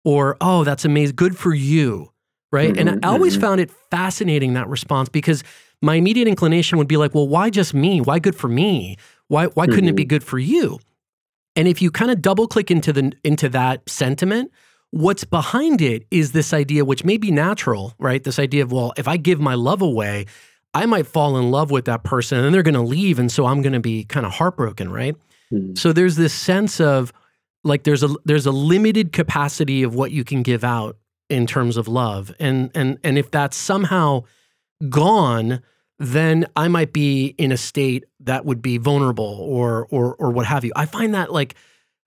[0.04, 1.16] Or, oh, that's amazing.
[1.16, 2.10] Good for you.
[2.50, 2.74] Right.
[2.74, 3.42] Mm-hmm, and I always mm-hmm.
[3.42, 5.42] found it fascinating that response because
[5.80, 8.00] my immediate inclination would be like, well, why just me?
[8.00, 8.98] Why good for me?
[9.28, 9.88] Why, why couldn't mm-hmm.
[9.88, 10.08] it be mm-hmm.
[10.08, 10.78] good for you?
[11.56, 14.52] And if you kind of double click into the into that sentiment,
[14.90, 18.22] what's behind it is this idea, which may be natural, right?
[18.22, 20.26] This idea of, well, if I give my love away,
[20.74, 23.18] I might fall in love with that person and they're going to leave.
[23.18, 25.16] And so I'm going to be kind of heartbroken, right?
[25.52, 25.76] Mm.
[25.76, 27.12] So there's this sense of
[27.64, 30.96] like there's a there's a limited capacity of what you can give out
[31.28, 32.34] in terms of love.
[32.38, 34.24] And and and if that's somehow
[34.88, 35.62] gone,
[35.98, 40.46] then I might be in a state that would be vulnerable or or or what
[40.46, 40.72] have you.
[40.74, 41.54] I find that like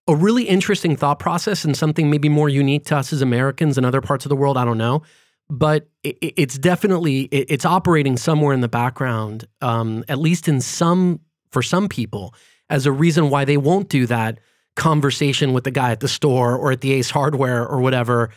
[0.07, 3.85] a really interesting thought process and something maybe more unique to us as Americans and
[3.85, 4.57] other parts of the world.
[4.57, 5.01] I don't know,
[5.49, 10.61] but it, it's definitely it, it's operating somewhere in the background, um, at least in
[10.61, 12.33] some for some people
[12.69, 14.39] as a reason why they won't do that
[14.75, 18.29] conversation with the guy at the store or at the Ace Hardware or whatever.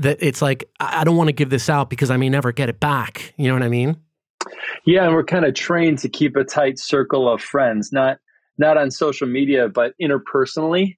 [0.00, 2.68] That it's like, I don't want to give this out because I may never get
[2.68, 3.34] it back.
[3.36, 3.96] You know what I mean?
[4.86, 8.18] Yeah, and we're kind of trained to keep a tight circle of friends, not
[8.58, 10.96] not on social media, but interpersonally.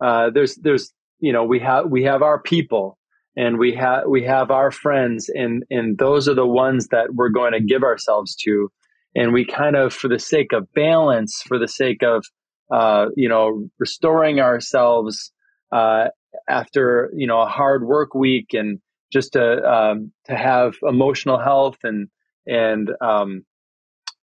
[0.00, 2.98] Uh, there's there's you know we have we have our people
[3.36, 7.30] and we have we have our friends and and those are the ones that we're
[7.30, 8.70] going to give ourselves to
[9.14, 12.24] and we kind of for the sake of balance for the sake of
[12.70, 15.32] uh, you know restoring ourselves
[15.72, 16.06] uh,
[16.48, 18.80] after you know a hard work week and
[19.12, 22.08] just to um, to have emotional health and
[22.46, 23.44] and um,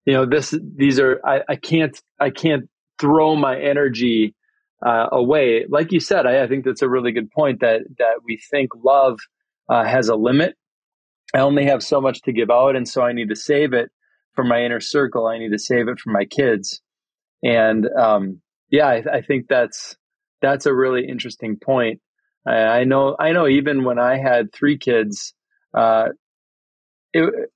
[0.06, 4.36] you know this these are I, I can't I can't throw my energy
[4.86, 5.65] uh, away.
[5.69, 8.71] Like you said I, I, think that's a really good point that that we think
[8.84, 9.19] love
[9.69, 10.56] uh, has a limit.
[11.34, 13.91] I only have so much to give out and so I need to save it
[14.39, 15.28] for my inner circle.
[15.28, 16.80] I need to save it for my kids.
[17.43, 19.97] And um, yeah, I, I, think that's
[20.41, 21.99] that's a really interesting point.
[22.47, 25.34] I, I, know I know even when I had three kids,
[25.78, 26.06] uh,
[27.12, 27.49] it,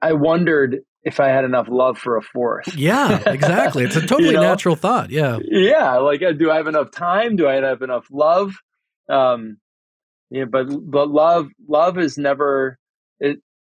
[0.00, 2.76] I wondered if I had enough love for a fourth.
[2.76, 3.82] Yeah, exactly.
[3.82, 4.42] It's a totally you know?
[4.42, 5.10] natural thought.
[5.10, 5.38] Yeah.
[5.42, 5.96] Yeah.
[5.96, 7.34] Like, uh, do I have enough time?
[7.34, 8.52] Do I have enough love?
[9.08, 9.56] Um,
[10.30, 12.78] yeah, but, but love, love is never,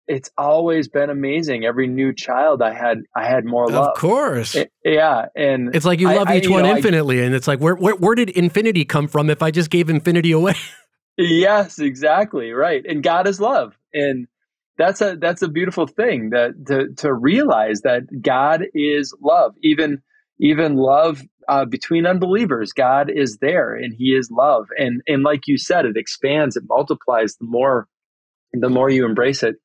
[0.08, 1.66] it's always been amazing.
[1.66, 3.90] Every new child I had, I had more love.
[3.90, 7.22] Of course, it, yeah, and it's like you love I, each I, one know, infinitely,
[7.22, 9.30] I, and it's like where, where where did infinity come from?
[9.30, 10.56] If I just gave infinity away.
[11.18, 12.84] yes, exactly right.
[12.86, 14.28] And God is love, and
[14.78, 19.54] that's a that's a beautiful thing that to to realize that God is love.
[19.62, 20.02] Even
[20.40, 24.68] even love uh, between unbelievers, God is there, and He is love.
[24.78, 27.88] And and like you said, it expands, it multiplies the more
[28.52, 29.56] the more you embrace it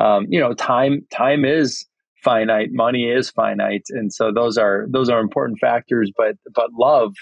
[0.00, 1.86] um, you know, time time is
[2.24, 6.10] finite, money is finite, and so those are those are important factors.
[6.16, 7.14] But but love,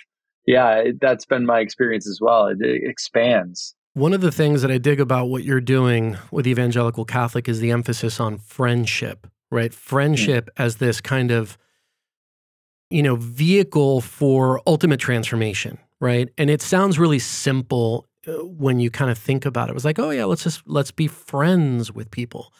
[0.46, 2.46] yeah, that's been my experience as well.
[2.46, 3.74] It, it expands.
[3.94, 7.58] One of the things that I dig about what you're doing with Evangelical Catholic is
[7.58, 9.74] the emphasis on friendship, right?
[9.74, 10.64] Friendship mm.
[10.64, 11.58] as this kind of,
[12.90, 16.28] you know, vehicle for ultimate transformation, right?
[16.38, 19.72] And it sounds really simple uh, when you kind of think about it.
[19.72, 22.52] It was like, oh yeah, let's just let's be friends with people.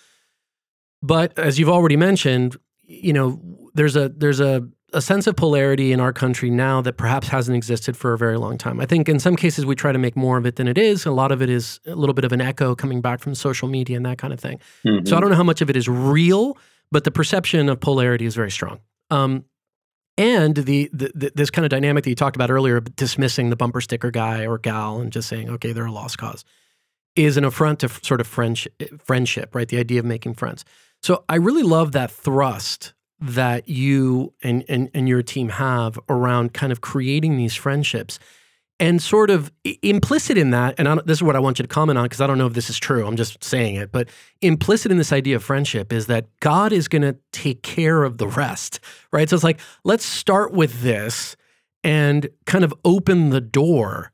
[1.02, 3.40] But as you've already mentioned, you know,
[3.74, 7.54] there's a there's a a sense of polarity in our country now that perhaps hasn't
[7.54, 8.80] existed for a very long time.
[8.80, 11.04] I think in some cases we try to make more of it than it is.
[11.04, 13.68] A lot of it is a little bit of an echo coming back from social
[13.68, 14.58] media and that kind of thing.
[14.86, 15.06] Mm-hmm.
[15.06, 16.56] So I don't know how much of it is real,
[16.90, 18.80] but the perception of polarity is very strong.
[19.10, 19.44] Um,
[20.16, 23.56] and the, the, the, this kind of dynamic that you talked about earlier, dismissing the
[23.56, 26.44] bumper sticker guy or gal and just saying, okay, they're a lost cause,
[27.14, 29.68] is an affront to f- sort of friendship, friendship, right?
[29.68, 30.64] The idea of making friends.
[31.02, 36.54] So I really love that thrust that you and, and, and your team have around
[36.54, 38.18] kind of creating these friendships
[38.80, 39.50] and sort of
[39.82, 42.28] implicit in that, and this is what I want you to comment on because I
[42.28, 43.06] don't know if this is true.
[43.06, 44.08] I'm just saying it, but
[44.40, 48.18] implicit in this idea of friendship is that God is going to take care of
[48.18, 48.78] the rest,
[49.12, 49.28] right?
[49.28, 51.36] So it's like let's start with this
[51.82, 54.12] and kind of open the door.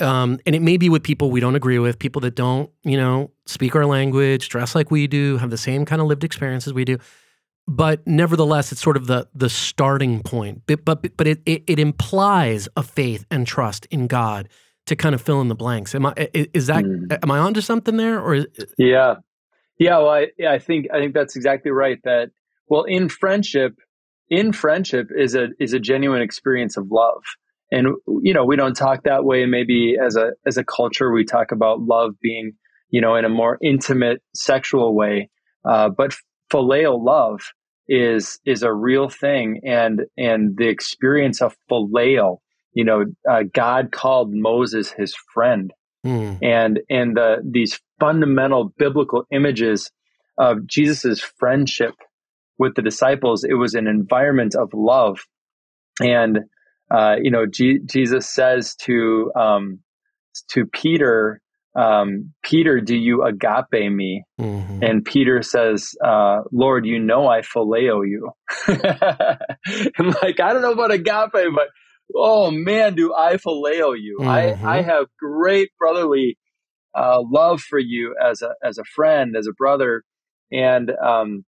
[0.00, 2.96] Um, and it may be with people we don't agree with, people that don't, you
[2.96, 6.72] know, speak our language, dress like we do, have the same kind of lived experiences
[6.72, 6.98] we do
[7.66, 10.62] but nevertheless, it's sort of the the starting point.
[10.66, 14.48] But but, but it, it, it implies a faith and trust in God
[14.86, 15.94] to kind of fill in the blanks.
[15.94, 17.18] Am I is that mm.
[17.22, 18.34] am I onto something there or?
[18.34, 19.16] Is, yeah,
[19.78, 19.98] yeah.
[19.98, 21.98] Well, I I think I think that's exactly right.
[22.04, 22.30] That
[22.68, 23.76] well, in friendship,
[24.28, 27.22] in friendship is a is a genuine experience of love.
[27.70, 27.88] And
[28.22, 29.46] you know, we don't talk that way.
[29.46, 32.52] Maybe as a as a culture, we talk about love being
[32.90, 35.30] you know in a more intimate sexual way.
[35.68, 36.14] Uh, but
[36.52, 37.40] phileo love
[37.88, 42.38] is is a real thing, and and the experience of phileo,
[42.72, 45.72] you know, uh, God called Moses his friend,
[46.06, 46.38] mm.
[46.42, 49.90] and and the these fundamental biblical images
[50.38, 51.94] of Jesus's friendship
[52.58, 53.44] with the disciples.
[53.44, 55.20] It was an environment of love,
[56.00, 56.40] and
[56.94, 59.80] uh, you know, G- Jesus says to um,
[60.50, 61.40] to Peter,
[61.76, 64.24] um, Peter, do you agape me?
[64.40, 64.82] Mm-hmm.
[64.82, 68.30] And Peter says, uh, Lord, you know I phileo you.
[68.68, 71.68] I'm like, I don't know about agape, but
[72.14, 74.18] oh man, do I phileo you.
[74.20, 74.64] Mm-hmm.
[74.66, 76.38] I, I have great brotherly
[76.96, 80.04] uh, love for you as a, as a friend, as a brother.
[80.52, 81.44] And, um,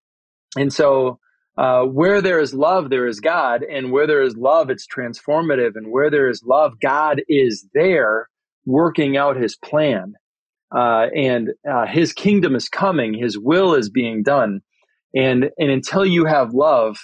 [0.57, 1.20] and so,
[1.57, 3.63] uh, where there is love, there is God.
[3.63, 5.73] And where there is love, it's transformative.
[5.75, 8.29] And where there is love, God is there
[8.65, 10.15] working out his plan.
[10.75, 14.61] Uh, and uh, his kingdom is coming, his will is being done.
[15.15, 16.97] And, and until you have love,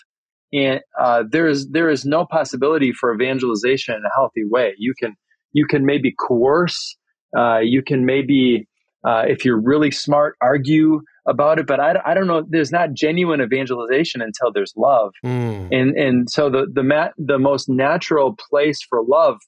[0.52, 4.74] and uh, there is there is no possibility for evangelization in a healthy way.
[4.78, 5.16] You can
[5.52, 6.96] you can maybe coerce,
[7.36, 8.68] uh, you can maybe
[9.06, 12.44] uh, if you're really smart argue about it, but I, I don't know.
[12.48, 15.68] There's not genuine evangelization until there's love, mm.
[15.72, 19.38] and and so the the mat, the most natural place for love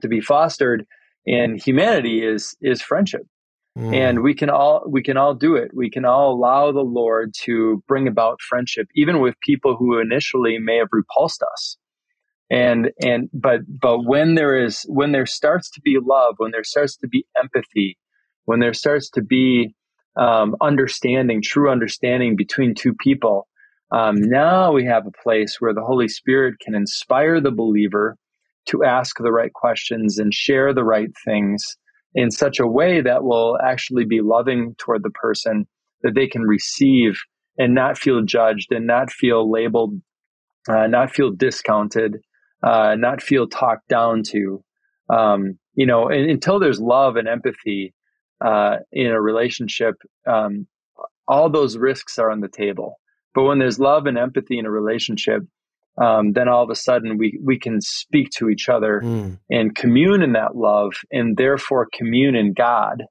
[0.00, 0.86] to be fostered
[1.26, 3.22] in humanity is is friendship
[3.78, 3.94] mm.
[3.94, 7.32] and we can all we can all do it we can all allow the lord
[7.34, 11.76] to bring about friendship even with people who initially may have repulsed us
[12.50, 16.64] and and but but when there is when there starts to be love when there
[16.64, 17.96] starts to be empathy
[18.44, 19.74] when there starts to be
[20.16, 23.48] um, understanding true understanding between two people
[23.92, 28.16] um, now we have a place where the holy spirit can inspire the believer
[28.66, 31.76] to ask the right questions and share the right things
[32.14, 35.66] in such a way that will actually be loving toward the person
[36.02, 37.18] that they can receive
[37.58, 39.94] and not feel judged and not feel labeled,
[40.68, 42.16] uh, not feel discounted,
[42.62, 44.62] uh, not feel talked down to.
[45.10, 47.94] Um, you know, and, until there's love and empathy
[48.44, 49.94] uh, in a relationship,
[50.26, 50.66] um,
[51.28, 52.98] all those risks are on the table.
[53.34, 55.42] But when there's love and empathy in a relationship,
[56.00, 59.38] um, then all of a sudden we we can speak to each other mm.
[59.50, 63.04] and commune in that love, and therefore commune in God,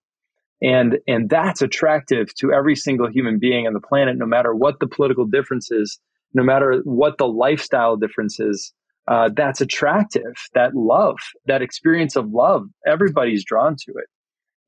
[0.61, 4.79] and and that's attractive to every single human being on the planet, no matter what
[4.79, 5.99] the political differences,
[6.33, 8.73] no matter what the lifestyle differences.
[9.07, 10.35] Uh, that's attractive.
[10.53, 11.17] That love,
[11.47, 14.05] that experience of love, everybody's drawn to it,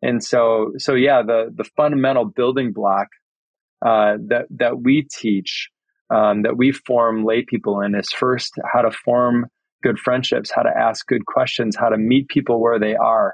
[0.04, 3.08] and so so yeah, the the fundamental building block
[3.84, 5.70] uh, that that we teach
[6.14, 9.48] um, that we form lay people in is first how to form
[9.82, 13.34] good friendships, how to ask good questions, how to meet people where they are,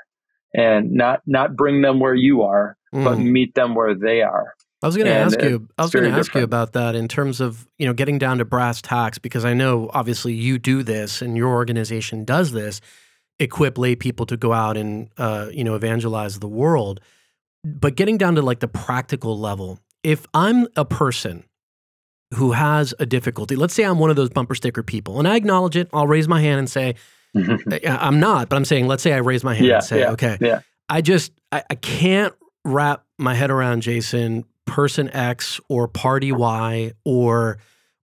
[0.54, 3.04] and not not bring them where you are, mm.
[3.04, 4.54] but meet them where they are.
[4.82, 5.68] I was going to ask you.
[5.78, 8.38] I was going to ask you about that in terms of you know getting down
[8.38, 12.80] to brass tacks because I know obviously you do this and your organization does this.
[13.40, 17.00] Equip lay people to go out and uh, you know evangelize the world.
[17.64, 21.44] But getting down to like the practical level, if I'm a person
[22.36, 25.36] who has a difficulty, let's say I'm one of those bumper sticker people, and I
[25.36, 26.96] acknowledge it, I'll raise my hand and say,
[27.86, 30.12] I'm not, but I'm saying, let's say I raise my hand yeah, and say, yeah,
[30.12, 30.62] okay, yeah.
[30.88, 32.34] I just I, I can't
[32.66, 37.58] wrap my head around Jason person X or party Y or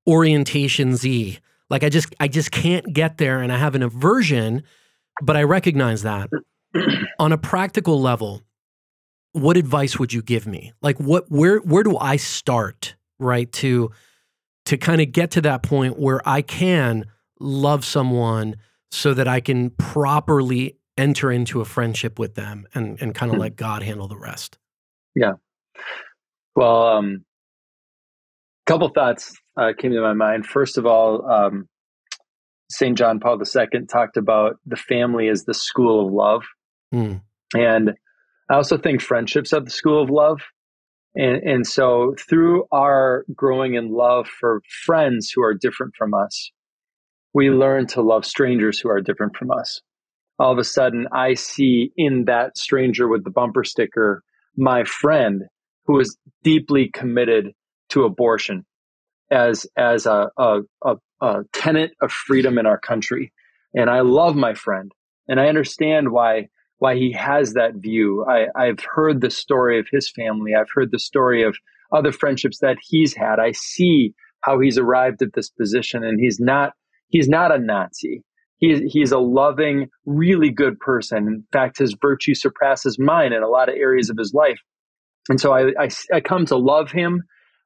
[0.06, 1.38] orientation Z.
[1.70, 4.62] Like I just I just can't get there and I have an aversion,
[5.22, 6.30] but I recognize that.
[7.18, 8.42] On a practical level,
[9.32, 10.72] what advice would you give me?
[10.82, 13.50] Like what where where do I start, right?
[13.52, 13.90] To
[14.66, 17.06] to kind of get to that point where I can
[17.38, 18.56] love someone
[18.90, 23.36] so that I can properly enter into a friendship with them and and kind of
[23.36, 23.42] Hmm.
[23.42, 24.58] let God handle the rest.
[25.14, 25.32] Yeah.
[26.54, 27.24] Well, um,
[28.66, 30.46] couple thoughts uh, came to my mind.
[30.46, 31.68] First of all, um,
[32.70, 32.96] St.
[32.96, 36.42] John Paul II talked about the family as the school of love.
[36.94, 37.22] Mm.
[37.54, 37.90] And
[38.50, 40.40] I also think friendships are the school of love.
[41.14, 46.50] And, and so through our growing in love for friends who are different from us,
[47.32, 49.80] we learn to love strangers who are different from us.
[50.38, 54.22] All of a sudden, I see in that stranger with the bumper sticker
[54.56, 55.42] my friend
[55.86, 57.52] who is deeply committed
[57.90, 58.64] to abortion
[59.30, 63.32] as as a, a, a, a tenet of freedom in our country.
[63.74, 64.92] And I love my friend,
[65.28, 66.48] and I understand why
[66.78, 68.24] why he has that view.
[68.28, 70.52] I, I've heard the story of his family.
[70.54, 71.56] I've heard the story of
[71.94, 73.38] other friendships that he's had.
[73.38, 74.12] I see
[74.42, 76.72] how he's arrived at this position, and he's not
[77.08, 78.22] he's not a Nazi.
[78.58, 81.26] He's he's a loving, really good person.
[81.26, 84.60] In fact, his virtue surpasses mine in a lot of areas of his life.
[85.28, 87.22] And so I, I, I come to love him.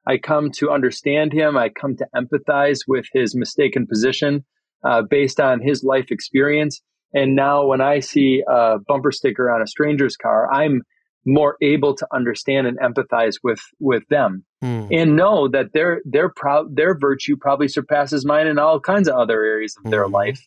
[0.07, 1.57] I come to understand him.
[1.57, 4.45] I come to empathize with his mistaken position
[4.83, 6.81] uh, based on his life experience.
[7.13, 10.81] And now, when I see a bumper sticker on a stranger's car, I'm
[11.25, 14.87] more able to understand and empathize with with them, Mm.
[14.91, 19.15] and know that their their proud their virtue probably surpasses mine in all kinds of
[19.15, 20.13] other areas of their Mhm.
[20.13, 20.39] life.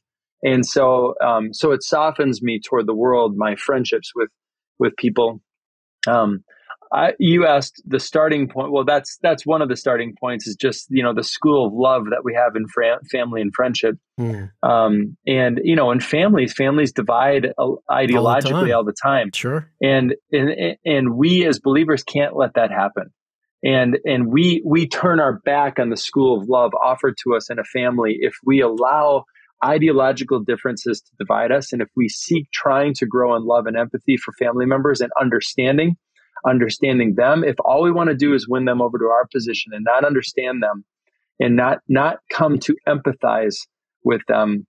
[0.42, 4.30] And so, um, so it softens me toward the world, my friendships with
[4.78, 5.40] with people.
[6.08, 6.44] Um,
[6.94, 8.70] I, you asked the starting point.
[8.70, 10.46] Well, that's that's one of the starting points.
[10.46, 12.66] Is just you know the school of love that we have in
[13.10, 13.96] family and friendship.
[14.18, 14.52] Mm.
[14.62, 18.76] Um, and you know, in families, families divide uh, ideologically time.
[18.76, 19.68] all the time, Sure.
[19.82, 23.10] and and and we as believers can't let that happen.
[23.64, 27.50] And and we we turn our back on the school of love offered to us
[27.50, 29.24] in a family if we allow
[29.64, 33.76] ideological differences to divide us, and if we seek trying to grow in love and
[33.76, 35.96] empathy for family members and understanding
[36.48, 37.44] understanding them.
[37.44, 40.04] If all we want to do is win them over to our position and not
[40.04, 40.84] understand them
[41.40, 43.56] and not not come to empathize
[44.04, 44.66] with them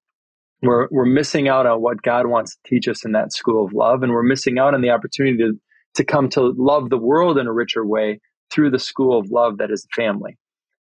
[0.62, 3.74] we're we're missing out on what God wants to teach us in that school of
[3.74, 4.04] love.
[4.04, 5.54] And we're missing out on the opportunity to
[5.96, 8.20] to come to love the world in a richer way
[8.52, 10.38] through the school of love that is family.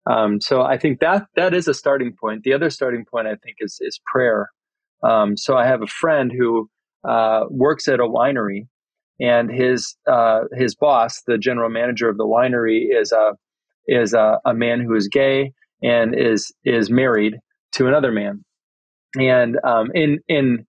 [0.08, 2.42] Um, so I think that that is a starting point.
[2.42, 4.50] The other starting point I think is is prayer.
[5.02, 6.68] Um, so I have a friend who
[7.08, 8.66] uh, works at a winery
[9.20, 13.32] and his uh, his boss, the general manager of the winery, is a
[13.86, 15.52] is a, a man who is gay
[15.82, 17.36] and is is married
[17.72, 18.44] to another man,
[19.18, 20.66] and um, in in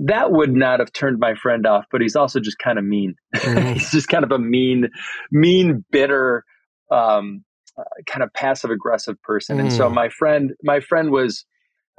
[0.00, 3.14] that would not have turned my friend off, but he's also just kind of mean.
[3.36, 3.72] Mhm.
[3.74, 4.88] he's just kind of a mean,
[5.32, 6.44] mean, bitter,
[6.92, 7.44] um,
[7.76, 9.58] uh, kind of passive aggressive person.
[9.58, 9.94] And so Mm.
[9.94, 11.44] my friend, my friend was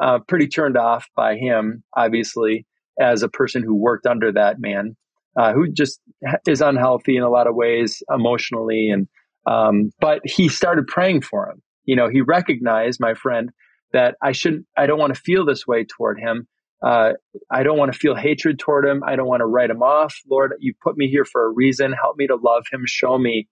[0.01, 2.65] uh, pretty turned off by him, obviously,
[3.01, 4.95] as a person who worked under that man,
[5.39, 6.01] uh, who just
[6.45, 8.89] is unhealthy in a lot of ways emotionally.
[8.89, 9.07] And
[9.47, 11.61] um, but he started praying for him.
[11.85, 13.51] You know, he recognized my friend
[13.93, 16.47] that I shouldn't, I don't want to feel this way toward him.
[16.85, 17.13] Uh,
[17.49, 19.01] I don't want to feel hatred toward him.
[19.05, 20.15] I don't want to write him off.
[20.29, 21.93] Lord, you put me here for a reason.
[21.93, 22.83] Help me to love him.
[22.85, 23.47] Show me,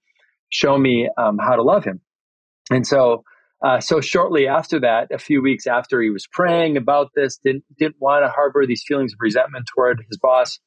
[0.49, 2.01] show me um, how to love him.
[2.69, 3.23] And so,
[3.65, 7.63] uh, so shortly after that, a few weeks after he was praying about this, didn't
[7.79, 10.59] didn't want to harbor these feelings of resentment toward his boss.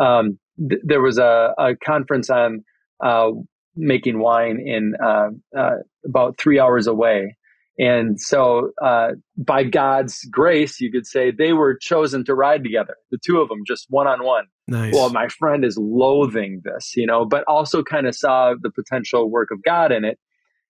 [0.00, 2.64] Um, th- there was a, a conference on
[3.04, 3.30] uh,
[3.76, 7.36] making wine in uh, uh, about three hours away,
[7.78, 12.96] and so uh, by God's grace, you could say they were chosen to ride together,
[13.10, 14.92] the two of them, just one on one Nice.
[14.92, 19.30] well, my friend is loathing this, you know, but also kind of saw the potential
[19.30, 20.18] work of God in it.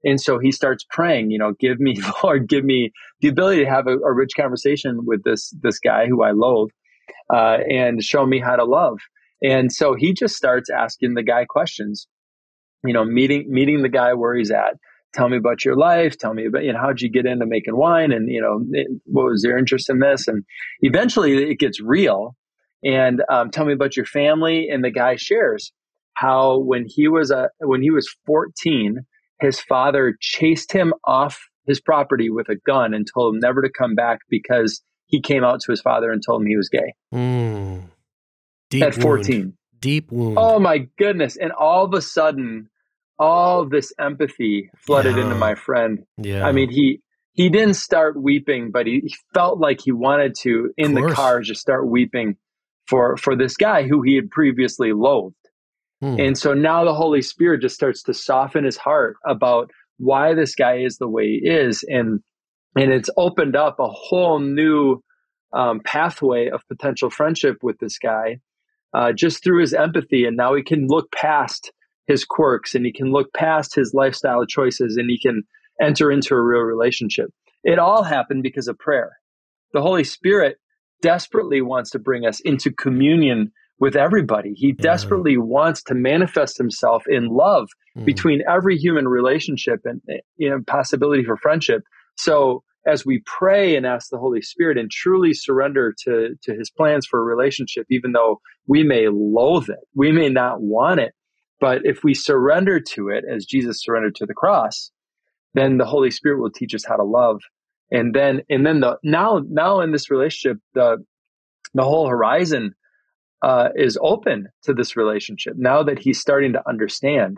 [0.03, 3.69] And so he starts praying, you know, give me, Lord, give me the ability to
[3.69, 6.71] have a, a rich conversation with this, this guy who I loathe,
[7.33, 8.99] uh, and show me how to love.
[9.45, 12.07] And so he just starts asking the guy questions,
[12.83, 14.77] you know, meeting, meeting the guy where he's at.
[15.13, 16.17] Tell me about your life.
[16.17, 18.11] Tell me about, you know, how'd you get into making wine?
[18.11, 18.59] And, you know,
[19.05, 20.27] what was your interest in this?
[20.27, 20.43] And
[20.81, 22.35] eventually it gets real
[22.83, 24.67] and um, tell me about your family.
[24.69, 25.71] And the guy shares
[26.15, 29.05] how when he was a when he was 14,
[29.39, 33.69] his father chased him off his property with a gun and told him never to
[33.69, 36.93] come back because he came out to his father and told him he was gay.
[37.13, 37.89] Mm.
[38.83, 39.39] At 14.
[39.39, 39.53] Wound.
[39.79, 40.37] Deep wound.
[40.39, 41.37] Oh my goodness.
[41.37, 42.69] And all of a sudden,
[43.19, 45.23] all this empathy flooded yeah.
[45.23, 46.03] into my friend.
[46.17, 46.45] Yeah.
[46.45, 47.01] I mean, he
[47.33, 51.41] he didn't start weeping, but he, he felt like he wanted to in the car
[51.41, 52.37] just start weeping
[52.87, 55.35] for for this guy who he had previously loathed.
[56.01, 56.19] Hmm.
[56.19, 60.55] And so now the Holy Spirit just starts to soften his heart about why this
[60.55, 62.21] guy is the way he is, and
[62.75, 65.01] and it's opened up a whole new
[65.53, 68.39] um, pathway of potential friendship with this guy
[68.95, 70.25] uh, just through his empathy.
[70.25, 71.71] And now he can look past
[72.07, 75.43] his quirks and he can look past his lifestyle choices and he can
[75.81, 77.29] enter into a real relationship.
[77.63, 79.17] It all happened because of prayer.
[79.73, 80.57] The Holy Spirit
[81.01, 84.53] desperately wants to bring us into communion with everybody.
[84.55, 84.75] He yeah.
[84.79, 87.67] desperately wants to manifest himself in love
[87.97, 88.05] mm.
[88.05, 90.01] between every human relationship and
[90.37, 91.81] you know possibility for friendship.
[92.17, 96.69] So as we pray and ask the Holy Spirit and truly surrender to, to his
[96.69, 101.13] plans for a relationship, even though we may loathe it, we may not want it,
[101.59, 104.91] but if we surrender to it as Jesus surrendered to the cross,
[105.53, 107.41] then the Holy Spirit will teach us how to love.
[107.91, 110.97] And then, and then the, now, now in this relationship, the,
[111.73, 112.73] the whole horizon
[113.41, 117.37] uh, is open to this relationship now that he's starting to understand.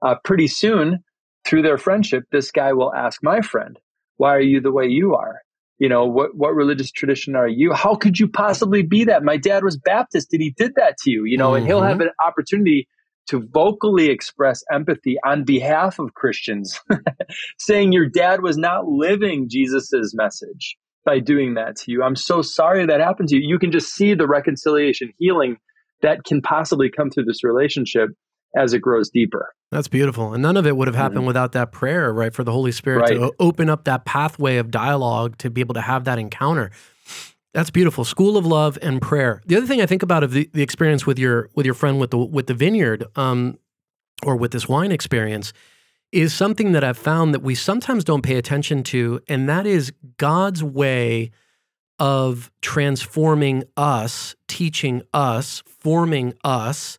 [0.00, 1.02] Uh, pretty soon,
[1.44, 3.78] through their friendship, this guy will ask my friend,
[4.18, 5.40] Why are you the way you are?
[5.78, 7.72] You know, what, what religious tradition are you?
[7.72, 9.22] How could you possibly be that?
[9.22, 11.58] My dad was Baptist and he did that to you, you know, mm-hmm.
[11.58, 12.08] and he'll have mm-hmm.
[12.08, 12.88] an opportunity
[13.28, 16.80] to vocally express empathy on behalf of Christians,
[17.58, 22.02] saying your dad was not living Jesus's message by doing that to you.
[22.02, 23.42] I'm so sorry that happened to you.
[23.46, 25.58] You can just see the reconciliation, healing
[26.02, 28.10] that can possibly come through this relationship
[28.56, 29.54] as it grows deeper.
[29.70, 30.32] That's beautiful.
[30.32, 31.26] And none of it would have happened mm-hmm.
[31.26, 32.32] without that prayer, right?
[32.32, 33.14] For the Holy Spirit right.
[33.14, 36.70] to open up that pathway of dialogue to be able to have that encounter.
[37.52, 38.04] That's beautiful.
[38.04, 39.42] School of love and prayer.
[39.46, 41.98] The other thing I think about of the, the experience with your with your friend
[41.98, 43.58] with the with the vineyard, um,
[44.24, 45.52] or with this wine experience,
[46.12, 49.92] is something that I've found that we sometimes don't pay attention to, and that is
[50.18, 51.30] God's way
[51.98, 56.98] of transforming us, teaching us, forming us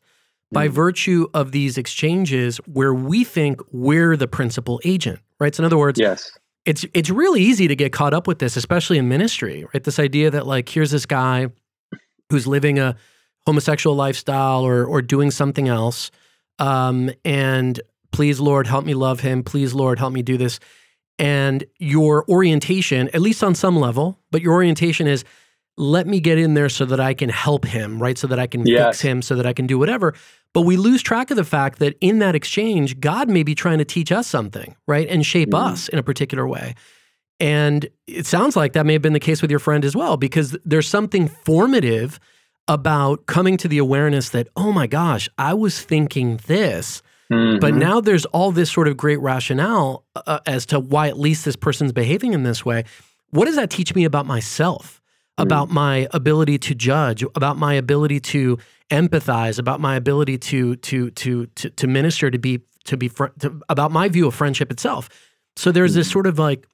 [0.52, 0.72] by mm.
[0.72, 5.54] virtue of these exchanges where we think we're the principal agent, right?
[5.54, 6.32] So, in other words, yes.
[6.66, 9.84] It's it's really easy to get caught up with this, especially in ministry, right?
[9.84, 11.48] This idea that like here's this guy
[12.30, 12.96] who's living a
[13.48, 16.12] homosexual lifestyle or or doing something else,
[16.60, 17.80] um, and
[18.12, 19.44] Please, Lord, help me love him.
[19.44, 20.60] Please, Lord, help me do this.
[21.18, 25.24] And your orientation, at least on some level, but your orientation is
[25.80, 28.18] let me get in there so that I can help him, right?
[28.18, 28.86] So that I can yes.
[28.86, 30.14] fix him, so that I can do whatever.
[30.54, 33.78] But we lose track of the fact that in that exchange, God may be trying
[33.80, 35.08] to teach us something, right?
[35.08, 35.60] And shape mm.
[35.60, 36.76] us in a particular way.
[37.40, 40.18] And it sounds like that may have been the case with your friend as well,
[40.18, 42.20] because there's something formative
[42.68, 47.02] about coming to the awareness that, oh my gosh, I was thinking this
[47.32, 47.60] Mm-hmm.
[47.60, 51.46] But now there's all this sort of great rationale uh, as to why at least
[51.46, 52.86] this person's behaving in this way.
[53.30, 55.00] What does that teach me about myself.
[55.40, 58.58] About my ability to judge, about my ability to
[58.90, 63.28] empathize, about my ability to to to to, to minister, to be to be fr-
[63.40, 65.10] to, about my view of friendship itself.
[65.56, 65.96] So there's mm.
[65.96, 66.68] this sort of like,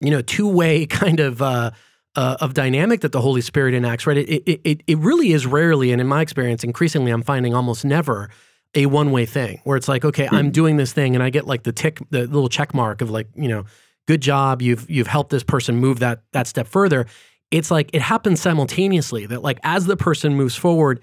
[0.00, 1.42] you know, two way kind of.
[1.42, 1.70] Uh,
[2.14, 4.18] uh, of dynamic that the Holy Spirit enacts, right?
[4.18, 7.86] It, it, it, it really is rarely, and in my experience, increasingly, I'm finding almost
[7.86, 8.28] never
[8.74, 10.50] a one way thing where it's like, okay, I'm hmm.
[10.50, 13.28] doing this thing and I get like the tick, the little check mark of like,
[13.34, 13.64] you know,
[14.06, 17.06] good job, you've you've helped this person move that that step further.
[17.52, 21.00] It's like it happens simultaneously that like as the person moves forward,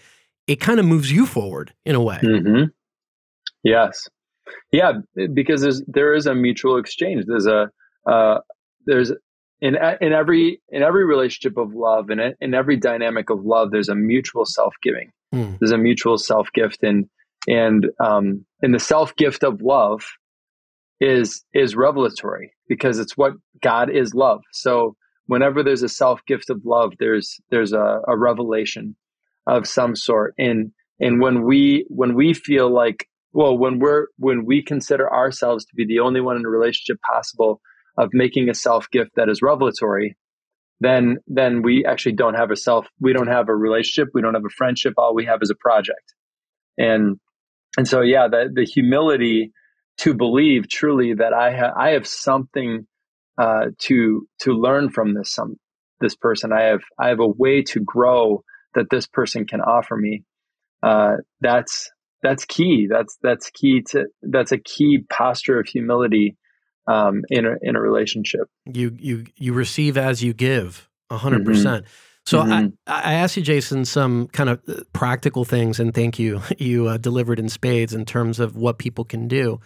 [0.48, 2.18] it kind of moves you forward in a way.
[2.18, 2.66] Mm-hmm.
[3.64, 4.08] Yes,
[4.72, 4.94] yeah,
[5.34, 7.26] because there's there is a mutual exchange.
[7.28, 7.70] There's a
[8.06, 8.40] uh,
[8.86, 9.12] there's
[9.62, 13.72] in in every in every relationship of love and in, in every dynamic of love,
[13.72, 15.12] there's a mutual self giving.
[15.34, 15.60] Mm.
[15.60, 17.08] There's a mutual self gift and
[17.48, 20.04] and um, and the self gift of love
[21.00, 24.42] is is revelatory because it's what God is love.
[24.52, 24.96] So
[25.30, 28.96] whenever there's a self gift of love, there's there's a, a revelation
[29.46, 30.34] of some sort.
[30.40, 35.66] And and when we when we feel like well when we're when we consider ourselves
[35.66, 37.62] to be the only one in a relationship possible
[37.96, 40.18] of making a self gift that is revelatory
[40.80, 44.34] then then we actually don't have a self we don't have a relationship we don't
[44.34, 46.16] have a friendship all we have is a project
[46.78, 47.18] and
[47.78, 49.52] and so yeah the, the humility
[49.98, 52.88] to believe truly that i have i have something
[53.40, 55.56] uh, to to learn from this some
[56.02, 58.44] this person i have i have a way to grow
[58.76, 60.24] that this person can offer me.
[60.82, 61.90] Uh, that's
[62.24, 62.88] that's key.
[62.90, 66.38] That's that's key to that's a key posture of humility
[66.88, 68.48] um, in a in a relationship.
[68.66, 71.46] You you you receive as you give, 100 mm-hmm.
[71.46, 71.86] percent.
[72.26, 72.68] So mm-hmm.
[72.86, 76.42] I, I asked you, Jason, some kind of uh, practical things, and thank you.
[76.58, 79.60] You uh, delivered in spades in terms of what people can do.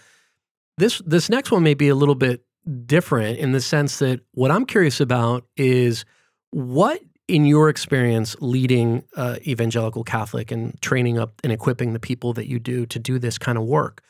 [0.77, 2.43] This this next one may be a little bit
[2.85, 6.05] different in the sense that what I'm curious about is
[6.51, 12.33] what in your experience leading uh, evangelical Catholic and training up and equipping the people
[12.33, 14.01] that you do to do this kind of work,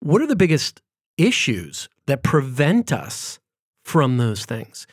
[0.00, 0.80] what are the biggest
[1.16, 3.38] issues that prevent us
[3.84, 4.86] from those things?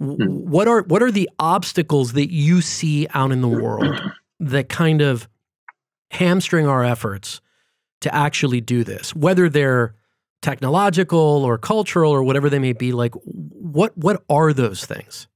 [0.00, 0.14] Hmm.
[0.16, 4.00] What are what are the obstacles that you see out in the world
[4.40, 5.28] that kind of
[6.10, 7.40] hamstring our efforts
[8.02, 9.14] to actually do this?
[9.14, 9.94] Whether they're
[10.42, 15.26] technological or cultural or whatever they may be, like what what are those things?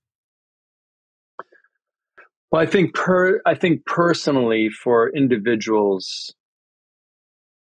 [2.51, 6.35] Well, I think per I think personally for individuals,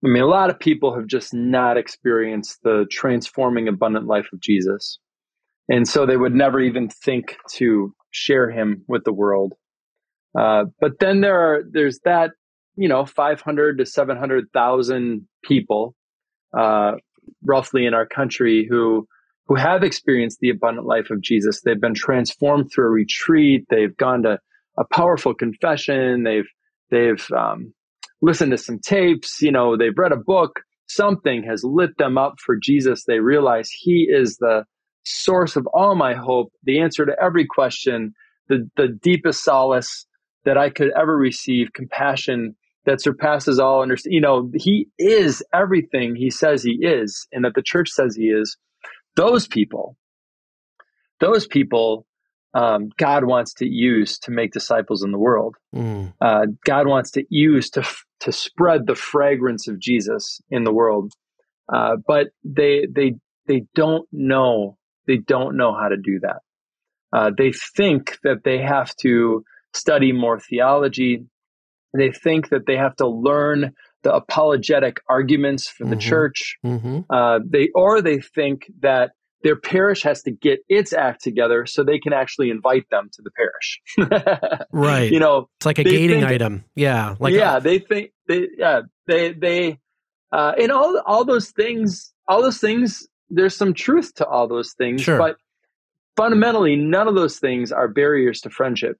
[0.06, 4.40] I mean, a lot of people have just not experienced the transforming abundant life of
[4.40, 5.00] Jesus.
[5.70, 9.54] And so they would never even think to share him with the world.
[10.38, 12.32] Uh, but then there are, there's that,
[12.76, 15.96] you know, 500 to 700,000 people,
[16.58, 16.94] uh,
[17.44, 19.08] roughly in our country who,
[19.48, 21.62] who have experienced the abundant life of Jesus.
[21.62, 23.66] They've been transformed through a retreat.
[23.70, 24.40] They've gone to
[24.78, 26.24] a powerful confession.
[26.24, 26.48] They've
[26.92, 27.74] they've um,
[28.22, 29.42] listened to some tapes.
[29.42, 30.62] You know, they've read a book.
[30.88, 33.04] Something has lit them up for Jesus.
[33.06, 34.66] They realize He is the
[35.04, 38.14] source of all my hope, the answer to every question,
[38.50, 40.06] the the deepest solace
[40.46, 42.56] that I could ever receive, compassion
[42.88, 44.16] that surpasses all understanding.
[44.16, 48.30] You know, He is everything He says He is, and that the church says He
[48.30, 48.58] is.
[49.16, 49.96] Those people,
[51.20, 52.08] those people
[52.54, 55.56] um, God wants to use to make disciples in the world.
[55.76, 56.14] Mm.
[56.20, 57.84] Uh, God wants to use to
[58.22, 61.14] to spread the fragrance of Jesus in the world,
[61.72, 63.14] uh, but they they
[63.48, 66.40] they don't know they don't know how to do that.
[67.14, 71.26] Uh, they think that they have to study more theology.
[71.98, 73.74] They think that they have to learn
[74.04, 76.00] the apologetic arguments for the mm-hmm.
[76.00, 76.58] church.
[76.66, 77.00] Mm-hmm.
[77.10, 79.12] Uh, they or they think that
[79.44, 83.22] their parish has to get its act together so they can actually invite them to
[83.22, 84.66] the parish.
[84.72, 85.12] right.
[85.12, 86.66] You know, it's like a gating think, item.
[86.76, 87.16] Yeah.
[87.20, 89.80] Like yeah, a, they think they yeah they they
[90.32, 94.74] uh, and all all those things all those things there's some truth to all those
[94.74, 95.18] things, sure.
[95.18, 95.38] but
[96.16, 98.98] fundamentally none of those things are barriers to friendship.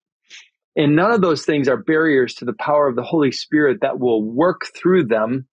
[0.78, 4.00] And none of those things are barriers to the power of the Holy Spirit that
[4.00, 5.48] will work through them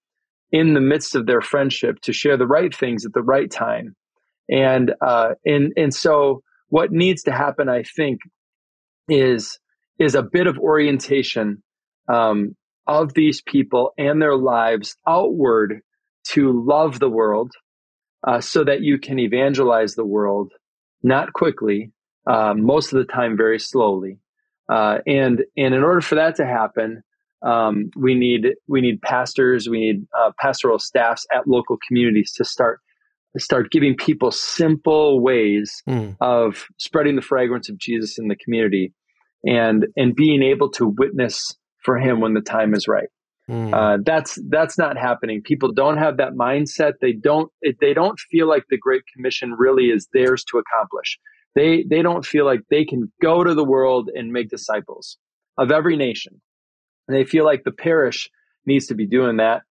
[0.53, 3.97] in the midst of their friendship to share the right things at the right time.
[4.51, 8.21] And uh, and and so what needs to happen, I think,
[9.09, 9.59] is
[9.99, 11.63] is a bit of orientation
[12.13, 12.55] um,
[12.87, 15.81] of these people and their lives outward
[16.29, 17.51] to love the world,
[18.27, 20.53] uh, so that you can evangelize the world,
[21.03, 21.93] not quickly,
[22.27, 24.19] uh, most of the time very slowly,
[24.69, 27.03] uh, and and in order for that to happen.
[27.43, 32.45] Um, we need we need pastors, we need uh, pastoral staffs at local communities to
[32.45, 32.81] start
[33.39, 36.17] start giving people simple ways mm.
[36.21, 38.95] of spreading the fragrance of Jesus in the community
[39.45, 43.09] and and being able to witness for him when the time is right.
[43.51, 43.75] Mm.
[43.75, 45.43] Uh, that's that's not happening.
[45.43, 46.93] People don't have that mindset.
[47.01, 47.51] They don't
[47.81, 51.19] they don't feel like the Great Commission really is theirs to accomplish.
[51.55, 55.19] They they don't feel like they can go to the world and make disciples
[55.57, 56.41] of every nation.
[57.07, 58.31] And they feel like the parish
[58.67, 59.63] needs to be doing that.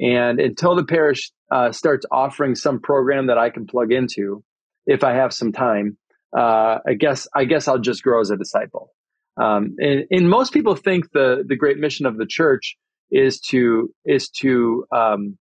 [0.00, 4.42] And until the parish uh, starts offering some program that I can plug into,
[4.86, 5.96] if I have some time,
[6.36, 8.92] uh, I guess I guess I'll just grow as a disciple.
[9.38, 12.76] Um, and, and, most people think the the great mission of the church
[13.10, 15.38] is to is to um,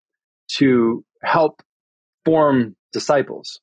[0.57, 1.62] to help
[2.24, 3.61] form disciples.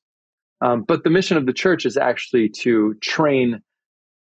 [0.62, 3.62] Um, but the mission of the church is actually to train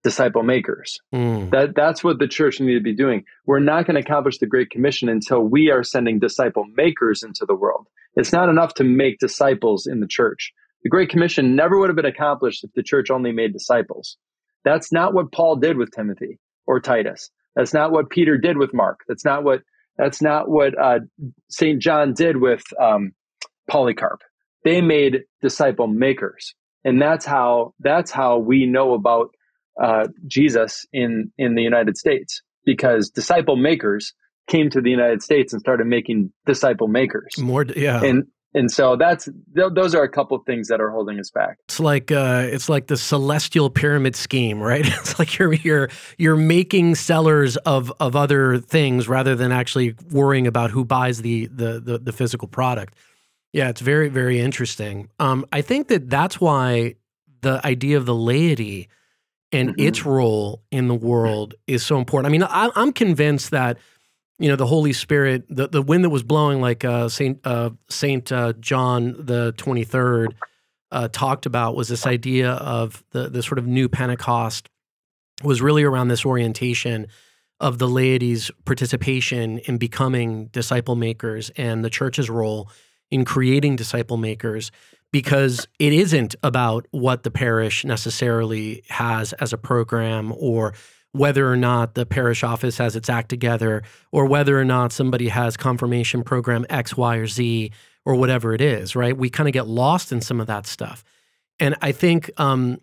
[0.02, 0.98] disciple makers.
[1.14, 1.50] Mm.
[1.50, 3.24] That that's what the church need to be doing.
[3.44, 7.44] We're not going to accomplish the Great Commission until we are sending disciple makers into
[7.46, 7.86] the world.
[8.14, 10.52] It's not enough to make disciples in the church.
[10.82, 14.16] The Great Commission never would have been accomplished if the church only made disciples.
[14.64, 17.30] That's not what Paul did with Timothy or Titus.
[17.54, 19.00] That's not what Peter did with Mark.
[19.08, 19.62] That's not what
[19.96, 21.00] that's not what uh,
[21.48, 23.12] Saint John did with um,
[23.68, 24.20] Polycarp.
[24.66, 26.52] They made disciple makers,
[26.84, 29.28] and that's how that's how we know about
[29.80, 34.12] uh, Jesus in in the United States because disciple makers
[34.48, 37.30] came to the United States and started making disciple makers.
[37.38, 41.20] More, yeah, and and so that's th- those are a couple things that are holding
[41.20, 41.58] us back.
[41.68, 44.84] It's like uh, it's like the celestial pyramid scheme, right?
[44.98, 50.48] It's like you're you're you're making sellers of of other things rather than actually worrying
[50.48, 52.94] about who buys the the the, the physical product.
[53.56, 55.08] Yeah, it's very very interesting.
[55.18, 56.96] Um, I think that that's why
[57.40, 58.90] the idea of the laity
[59.50, 59.80] and mm-hmm.
[59.80, 62.26] its role in the world is so important.
[62.26, 63.78] I mean, I, I'm convinced that
[64.38, 67.70] you know the Holy Spirit, the, the wind that was blowing, like uh, Saint uh,
[67.88, 70.34] Saint uh, John the twenty third
[70.92, 74.68] uh, talked about, was this idea of the the sort of new Pentecost
[75.42, 77.06] was really around this orientation
[77.58, 82.68] of the laity's participation in becoming disciple makers and the church's role
[83.10, 84.70] in creating disciple makers
[85.12, 90.74] because it isn't about what the parish necessarily has as a program or
[91.12, 93.82] whether or not the parish office has its act together
[94.12, 97.72] or whether or not somebody has confirmation program X, Y, or Z
[98.04, 99.16] or whatever it is, right?
[99.16, 101.02] We kind of get lost in some of that stuff.
[101.58, 102.78] And I think um,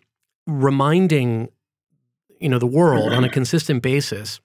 [0.46, 1.48] reminding,
[2.40, 4.40] you know, the world on a consistent basis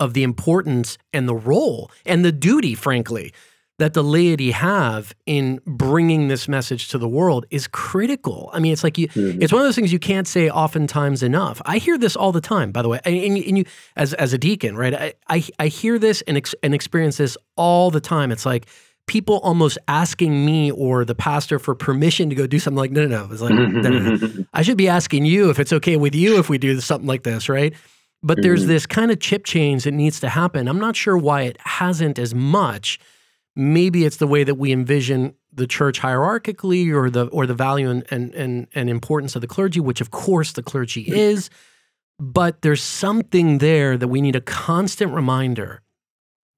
[0.00, 3.32] of the importance and the role and the duty, frankly,
[3.78, 8.48] that the laity have in bringing this message to the world is critical.
[8.52, 9.42] I mean, it's like you, mm-hmm.
[9.42, 11.60] it's one of those things you can't say oftentimes enough.
[11.66, 13.64] I hear this all the time, by the way, and, and you,
[13.96, 14.94] as as a deacon, right?
[14.94, 18.32] I I, I hear this and ex, and experience this all the time.
[18.32, 18.66] It's like
[19.06, 23.06] people almost asking me or the pastor for permission to go do something like no
[23.06, 23.32] no no.
[23.32, 24.44] It's like no, no, no.
[24.54, 27.24] I should be asking you if it's okay with you if we do something like
[27.24, 27.74] this, right?
[28.22, 28.70] But there's mm-hmm.
[28.70, 30.66] this kind of chip change that needs to happen.
[30.66, 32.98] I'm not sure why it hasn't as much
[33.56, 37.88] maybe it's the way that we envision the church hierarchically or the or the value
[37.88, 41.14] and and and, and importance of the clergy, which of course the clergy mm-hmm.
[41.14, 41.50] is.
[42.18, 45.82] But there's something there that we need a constant reminder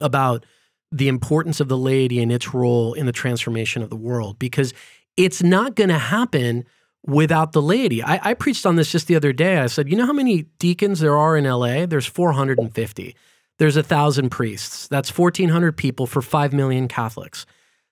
[0.01, 0.45] about
[0.93, 4.73] the importance of the laity and its role in the transformation of the world because
[5.17, 6.65] it's not going to happen
[7.07, 8.03] without the laity.
[8.03, 9.59] I, I, preached on this just the other day.
[9.59, 11.87] I said, you know how many deacons there are in LA?
[11.87, 13.17] There's 450
[13.59, 14.89] there's a thousand priests.
[14.89, 17.45] That's 1,400 people for 5 million Catholics.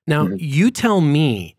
[0.06, 0.36] Now, mm-hmm.
[0.38, 1.56] you tell me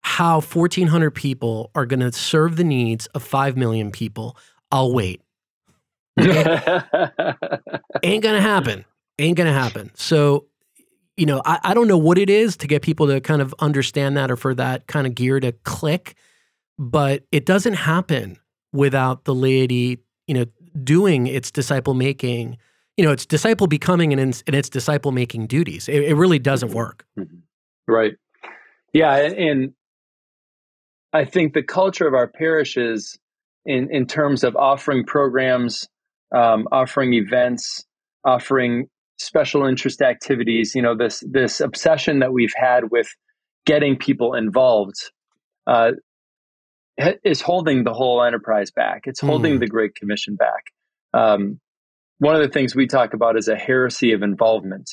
[0.00, 4.36] how 1,400 people are going to serve the needs of 5 million people.
[4.70, 5.20] I'll wait.
[6.18, 6.58] Okay?
[8.02, 8.84] Ain't going to happen.
[9.18, 9.90] Ain't going to happen.
[9.94, 10.46] So,
[11.16, 13.54] you know, I, I don't know what it is to get people to kind of
[13.58, 16.14] understand that or for that kind of gear to click,
[16.78, 18.38] but it doesn't happen
[18.72, 19.98] without the laity,
[20.28, 20.44] you know,
[20.84, 22.56] doing its disciple making
[22.98, 25.88] you know, it's disciple becoming and, and it's disciple making duties.
[25.88, 27.06] It, it, really doesn't work.
[27.16, 27.36] Mm-hmm.
[27.86, 28.14] Right.
[28.92, 29.14] Yeah.
[29.14, 29.72] And
[31.12, 33.16] I think the culture of our parishes,
[33.64, 35.88] in, in terms of offering programs,
[36.34, 37.84] um, offering events,
[38.24, 43.06] offering special interest activities, you know, this, this obsession that we've had with
[43.64, 44.96] getting people involved,
[45.68, 45.92] uh,
[47.22, 49.02] is holding the whole enterprise back.
[49.04, 49.60] It's holding mm.
[49.60, 50.64] the Great Commission back.
[51.14, 51.60] Um,
[52.18, 54.90] one of the things we talk about is a heresy of involvement.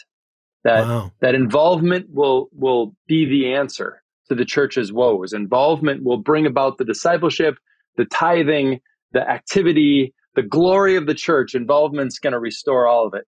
[0.63, 1.11] That wow.
[1.21, 5.33] that involvement will will be the answer to the church's woes.
[5.33, 7.55] Involvement will bring about the discipleship,
[7.97, 8.79] the tithing,
[9.11, 11.53] the activity, the glory of the church.
[11.53, 13.25] Involvement's going to restore all of it.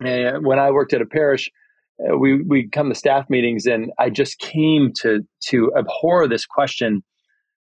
[0.00, 1.50] And when I worked at a parish,
[2.00, 6.46] uh, we we come to staff meetings, and I just came to to abhor this
[6.46, 7.04] question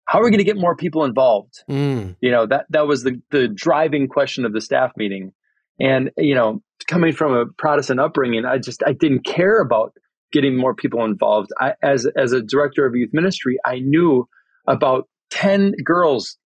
[0.06, 1.64] how are we going to get more people involved?
[1.68, 2.16] Mm.
[2.20, 5.32] You know, that, that was the, the driving question of the staff meeting.
[5.78, 9.92] And, you know, coming from a Protestant upbringing, I just, I didn't care about
[10.32, 11.50] getting more people involved.
[11.60, 14.28] I, as, as a director of youth ministry, I knew
[14.66, 16.36] about 10 girls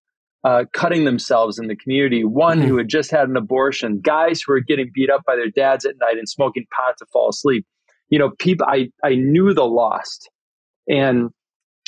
[0.43, 2.65] uh, cutting themselves in the community, one mm.
[2.65, 5.85] who had just had an abortion, guys who were getting beat up by their dads
[5.85, 7.65] at night and smoking pot to fall asleep.
[8.09, 10.29] You know, people, I, I knew the lost.
[10.87, 11.29] And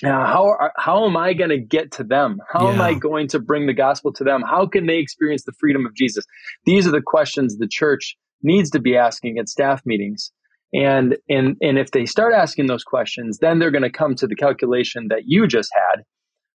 [0.04, 2.40] now, how how am I going to get to them?
[2.52, 2.74] How yeah.
[2.74, 4.42] am I going to bring the gospel to them?
[4.42, 6.26] How can they experience the freedom of Jesus?
[6.66, 10.32] These are the questions the church needs to be asking at staff meetings.
[10.74, 14.28] And and and if they start asking those questions, then they're going to come to
[14.28, 16.04] the calculation that you just had,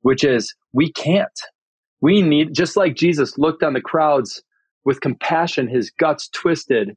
[0.01, 1.39] which is we can't.
[2.01, 4.43] We need just like Jesus looked on the crowds
[4.83, 6.95] with compassion, his guts twisted,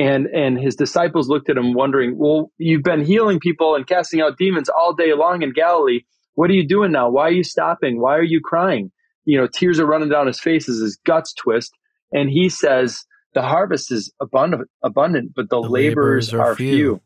[0.00, 4.20] and and his disciples looked at him wondering well you've been healing people and casting
[4.20, 6.00] out demons all day long in galilee.
[6.34, 7.10] What are you doing now?
[7.10, 8.00] Why are you stopping?
[8.00, 8.90] Why are you crying?
[9.24, 11.72] You know tears are running down his face as his guts twist.
[12.12, 16.56] And he says the harvest is abundant abundant but the, the laborers, laborers, are, are
[16.56, 16.74] few.
[16.74, 17.00] few.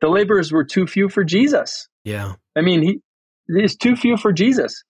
[0.00, 1.88] the laborers were too few for jesus.
[2.04, 2.34] Yeah.
[2.56, 3.00] I mean he
[3.48, 4.82] is too few for jesus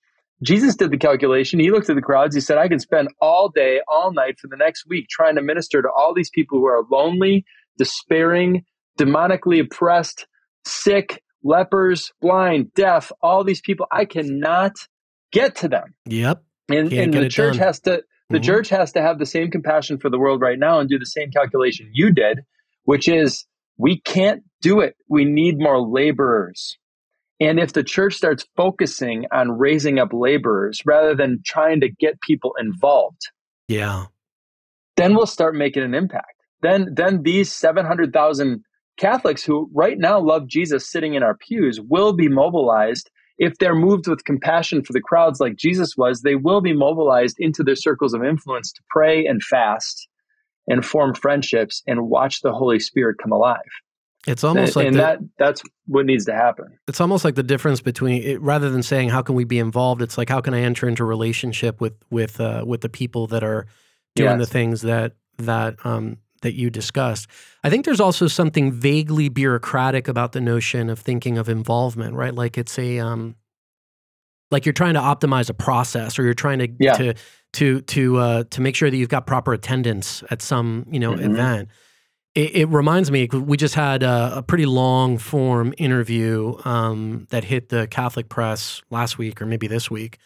[0.45, 1.59] Jesus did the calculation.
[1.59, 2.35] He looked at the crowds.
[2.35, 5.43] He said, I can spend all day, all night for the next week trying to
[5.43, 7.45] minister to all these people who are lonely,
[7.79, 8.65] despairing,
[8.99, 10.27] demonically oppressed,
[10.67, 13.87] sick, lepers, blind, deaf, all these people.
[13.91, 14.73] I cannot
[15.33, 15.95] get to them.
[16.07, 16.43] Yep.
[16.69, 17.67] And, and the church done.
[17.67, 18.47] has to the mm-hmm.
[18.47, 21.05] church has to have the same compassion for the world right now and do the
[21.05, 22.41] same calculation you did,
[22.85, 23.45] which is
[23.77, 24.97] we can't do it.
[25.09, 26.79] We need more laborers.
[27.41, 32.21] And if the church starts focusing on raising up laborers rather than trying to get
[32.21, 33.21] people involved,
[33.69, 34.07] yeah,
[34.97, 36.35] then we'll start making an impact.
[36.63, 38.63] Then, then these 700,000
[38.97, 43.11] Catholics who right now love Jesus sitting in our pews will be mobilized.
[43.39, 47.37] If they're moved with compassion for the crowds like Jesus was, they will be mobilized
[47.41, 50.09] into their circles of influence to pray and fast
[50.69, 53.59] and form friendships and watch the Holy Spirit come alive.
[54.27, 56.79] It's almost and, like and the, that that's what needs to happen.
[56.89, 60.01] It's almost like the difference between it, rather than saying how can we be involved,
[60.01, 63.45] it's like how can I enter into relationship with with uh, with the people that
[63.45, 63.67] are
[64.15, 64.49] doing yes.
[64.49, 67.27] the things that that um, that you discussed.
[67.63, 72.35] I think there's also something vaguely bureaucratic about the notion of thinking of involvement, right?
[72.35, 73.37] Like it's a um,
[74.51, 76.95] like you're trying to optimize a process, or you're trying to yeah.
[76.95, 77.15] to
[77.55, 81.13] to to uh, to make sure that you've got proper attendance at some you know
[81.13, 81.33] mm-hmm.
[81.33, 81.69] event
[82.35, 87.45] it, it reminds me, we just had a, a pretty long form interview um, that
[87.45, 90.19] hit the Catholic press last week or maybe this week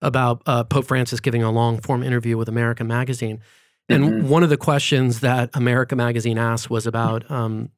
[0.00, 3.40] about uh, Pope Francis giving a long form interview with America Magazine.
[3.88, 4.28] And mm-hmm.
[4.28, 7.70] one of the questions that America Magazine asked was about um,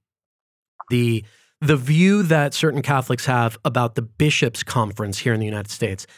[0.91, 1.24] the
[1.61, 6.07] the view that certain Catholics have about the bishops' conference here in the United States.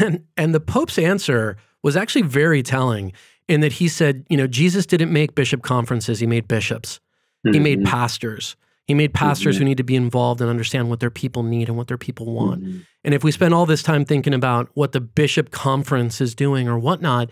[0.00, 3.12] And and the Pope's answer was actually very telling
[3.46, 7.00] in that he said, you know, Jesus didn't make bishop conferences, he made bishops.
[7.44, 7.54] Mm-hmm.
[7.54, 7.88] He made mm-hmm.
[7.88, 8.56] pastors.
[8.86, 9.62] He made pastors mm-hmm.
[9.62, 12.26] who need to be involved and understand what their people need and what their people
[12.26, 12.62] want.
[12.62, 12.80] Mm-hmm.
[13.02, 16.68] And if we spend all this time thinking about what the bishop conference is doing
[16.68, 17.30] or whatnot,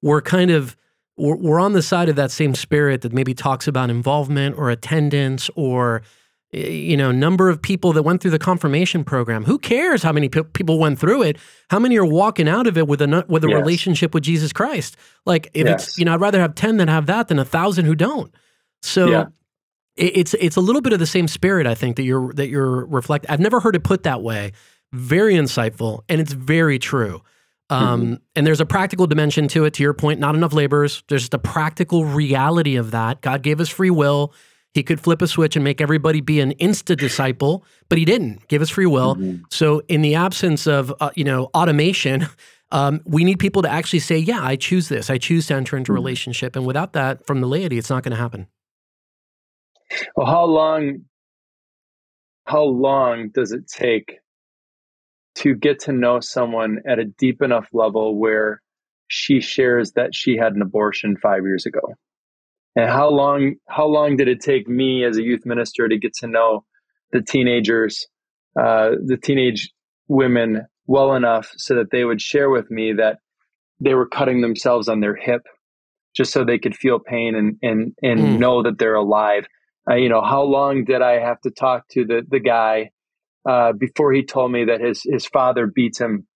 [0.00, 0.76] we're kind of
[1.16, 4.70] we're, we're on the side of that same spirit that maybe talks about involvement or
[4.70, 6.02] attendance or
[6.52, 10.28] you know number of people that went through the confirmation program who cares how many
[10.28, 11.36] pe- people went through it
[11.68, 13.56] how many are walking out of it with a with a yes.
[13.56, 14.96] relationship with jesus christ
[15.26, 15.88] like if yes.
[15.88, 18.32] it's you know i'd rather have 10 that have that than a thousand who don't
[18.82, 19.24] so yeah
[19.96, 22.84] it's it's a little bit of the same spirit I think that you're that you're
[22.86, 23.30] reflecting.
[23.30, 24.52] I've never heard it put that way.
[24.92, 27.22] Very insightful, and it's very true.
[27.70, 28.14] Um, mm-hmm.
[28.36, 29.74] And there's a practical dimension to it.
[29.74, 31.02] To your point, not enough laborers.
[31.08, 33.20] There's just a practical reality of that.
[33.20, 34.32] God gave us free will.
[34.72, 38.48] He could flip a switch and make everybody be an insta disciple, but he didn't
[38.48, 39.14] give us free will.
[39.14, 39.44] Mm-hmm.
[39.50, 42.26] So, in the absence of uh, you know automation,
[42.72, 45.08] um, we need people to actually say, "Yeah, I choose this.
[45.08, 46.02] I choose to enter into a mm-hmm.
[46.02, 48.48] relationship." And without that, from the laity, it's not going to happen.
[50.16, 51.04] Well, how long
[52.46, 54.18] how long does it take
[55.36, 58.60] to get to know someone at a deep enough level where
[59.08, 61.94] she shares that she had an abortion 5 years ago?
[62.76, 66.14] And how long how long did it take me as a youth minister to get
[66.20, 66.64] to know
[67.12, 68.06] the teenagers,
[68.60, 69.70] uh, the teenage
[70.08, 73.18] women well enough so that they would share with me that
[73.80, 75.42] they were cutting themselves on their hip
[76.14, 78.38] just so they could feel pain and and and mm.
[78.38, 79.46] know that they're alive
[79.88, 82.90] uh, you know, how long did I have to talk to the the guy
[83.48, 86.26] uh, before he told me that his his father beats him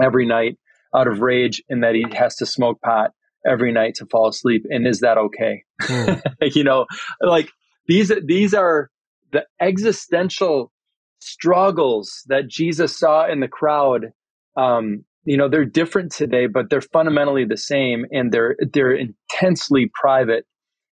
[0.00, 0.58] every night
[0.94, 3.10] out of rage and that he has to smoke pot
[3.46, 4.64] every night to fall asleep?
[4.68, 5.64] And is that okay?
[5.82, 6.22] Mm.
[6.54, 6.86] you know,
[7.20, 7.50] like
[7.86, 8.90] these these are
[9.32, 10.72] the existential
[11.20, 14.12] struggles that Jesus saw in the crowd.
[14.56, 19.90] Um, you know, they're different today, but they're fundamentally the same, and they're they're intensely
[19.92, 20.46] private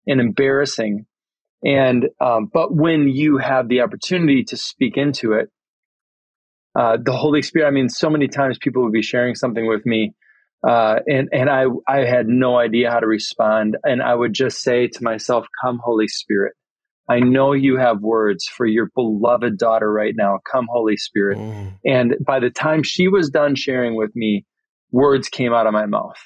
[0.06, 1.06] and embarrassing
[1.64, 5.48] and um, but when you have the opportunity to speak into it,
[6.78, 7.68] uh, the Holy Spirit.
[7.68, 10.12] I mean, so many times people would be sharing something with me,
[10.66, 14.60] uh, and and I I had no idea how to respond, and I would just
[14.60, 16.54] say to myself, "Come, Holy Spirit."
[17.08, 20.38] I know you have words for your beloved daughter right now.
[20.50, 21.36] Come, Holy Spirit.
[21.36, 21.78] Mm.
[21.84, 24.46] And by the time she was done sharing with me,
[24.90, 26.16] words came out of my mouth.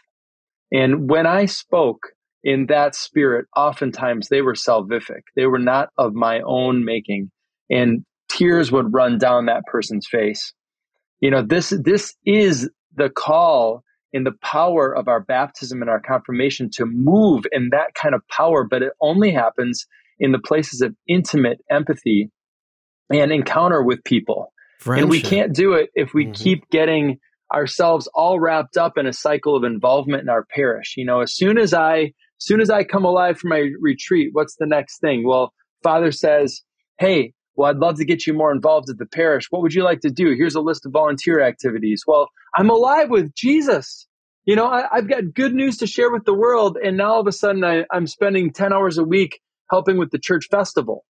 [0.70, 2.12] And when I spoke,
[2.42, 5.22] in that spirit, oftentimes they were salvific.
[5.36, 7.30] They were not of my own making.
[7.70, 10.52] And tears would run down that person's face.
[11.20, 13.82] You know, this, this is the call
[14.12, 18.22] in the power of our baptism and our confirmation to move in that kind of
[18.28, 19.86] power, but it only happens
[20.18, 22.30] in the places of intimate empathy
[23.10, 24.52] and encounter with people.
[24.80, 25.02] Friendship.
[25.02, 26.32] And we can't do it if we mm-hmm.
[26.32, 27.18] keep getting
[27.52, 30.94] ourselves all wrapped up in a cycle of involvement in our parish.
[30.96, 34.56] You know, as soon as I soon as I come alive from my retreat, what's
[34.56, 35.26] the next thing?
[35.26, 36.62] Well, Father says,
[36.98, 39.46] Hey, well, I'd love to get you more involved at the parish.
[39.50, 40.34] What would you like to do?
[40.36, 42.04] Here's a list of volunteer activities.
[42.06, 44.06] Well, I'm alive with Jesus.
[44.44, 46.78] You know, I, have got good news to share with the world.
[46.82, 50.10] And now all of a sudden I, I'm spending 10 hours a week helping with
[50.10, 51.04] the church festival.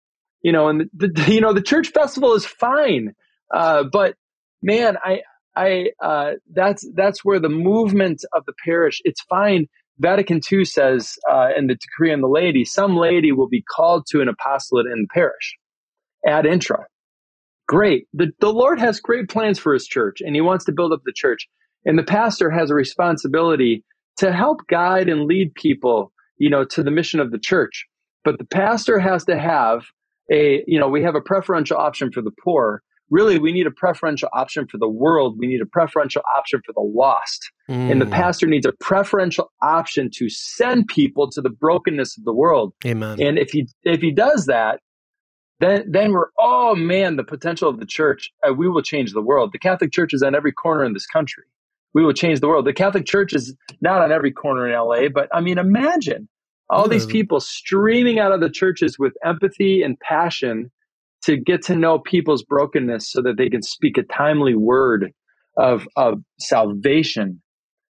[0.42, 3.14] you know, and the, the you know the church festival is fine,
[3.54, 4.16] uh, but
[4.62, 5.22] man, I
[5.56, 9.02] I uh, that's that's where the movement of the parish.
[9.04, 9.68] It's fine.
[10.00, 14.06] Vatican II says uh, in the decree on the laity, some laity will be called
[14.08, 15.56] to an apostolate in the parish
[16.28, 16.86] ad intra.
[17.68, 18.08] Great.
[18.14, 21.02] The, the Lord has great plans for his church and he wants to build up
[21.06, 21.48] the church.
[21.86, 23.84] And the pastor has a responsibility
[24.18, 27.86] to help guide and lead people, you know, to the mission of the church.
[28.24, 29.86] But the pastor has to have
[30.32, 32.82] a, you know, we have a preferential option for the poor.
[33.12, 35.38] Really, we need a preferential option for the world.
[35.38, 37.52] We need a preferential option for the lost.
[37.70, 37.92] Mm.
[37.92, 38.12] And the mm.
[38.12, 42.74] pastor needs a preferential option to send people to the brokenness of the world.
[42.86, 43.22] Amen.
[43.22, 44.80] And if he if he does that,
[45.60, 49.22] then then we're oh man the potential of the church uh, we will change the
[49.22, 51.44] world the catholic church is on every corner in this country
[51.94, 55.08] we will change the world the catholic church is not on every corner in la
[55.14, 56.28] but i mean imagine
[56.70, 60.72] all these people streaming out of the churches with empathy and passion
[61.26, 65.12] to get to know people's brokenness so that they can speak a timely word
[65.58, 67.42] of of salvation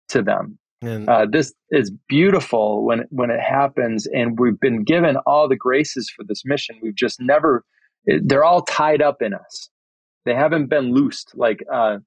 [0.09, 5.17] to them and uh, this is beautiful when when it happens, and we've been given
[5.27, 6.79] all the graces for this mission.
[6.83, 7.65] We've just never;
[8.05, 9.71] they're all tied up in us.
[10.25, 11.99] They haven't been loosed, like uh,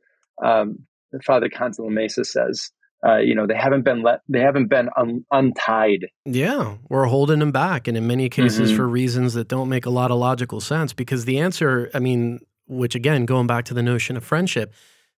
[0.43, 0.80] um,
[1.26, 2.69] Father Cantalamessa says.
[3.05, 6.07] Uh, you know, they haven't been let, they haven't been un- untied.
[6.25, 8.77] Yeah, we're holding them back, and in many cases mm-hmm.
[8.77, 10.93] for reasons that don't make a lot of logical sense.
[10.93, 14.73] Because the answer, I mean, which again, going back to the notion of friendship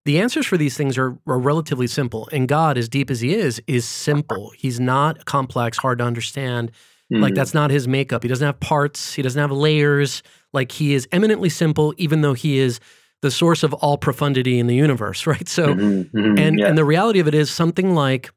[0.07, 2.29] the answers for these things are, are relatively simple.
[2.31, 4.53] And God, as deep as He is, is simple.
[4.55, 6.71] He's not complex, hard to understand.
[7.11, 7.23] Mm-hmm.
[7.23, 8.23] Like that's not his makeup.
[8.23, 9.13] He doesn't have parts.
[9.13, 10.23] He doesn't have layers.
[10.53, 12.79] Like he is eminently simple, even though he is
[13.21, 15.47] the source of all profundity in the universe, right?
[15.47, 16.67] So, mm-hmm, mm-hmm, and yeah.
[16.67, 18.31] and the reality of it is something like,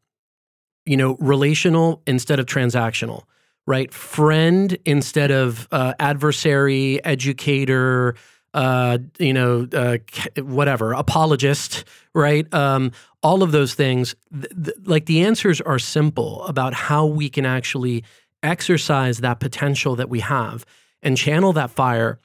[0.87, 3.25] you know, relational instead of transactional,
[3.67, 3.93] right?
[3.93, 8.15] Friend instead of uh, adversary, educator,
[8.55, 9.99] uh, you know, uh,
[10.43, 12.53] whatever, apologist, right?
[12.53, 14.15] Um, all of those things.
[14.33, 18.05] Th- th- like the answers are simple about how we can actually
[18.43, 20.65] exercise that potential that we have
[21.03, 22.19] and channel that fire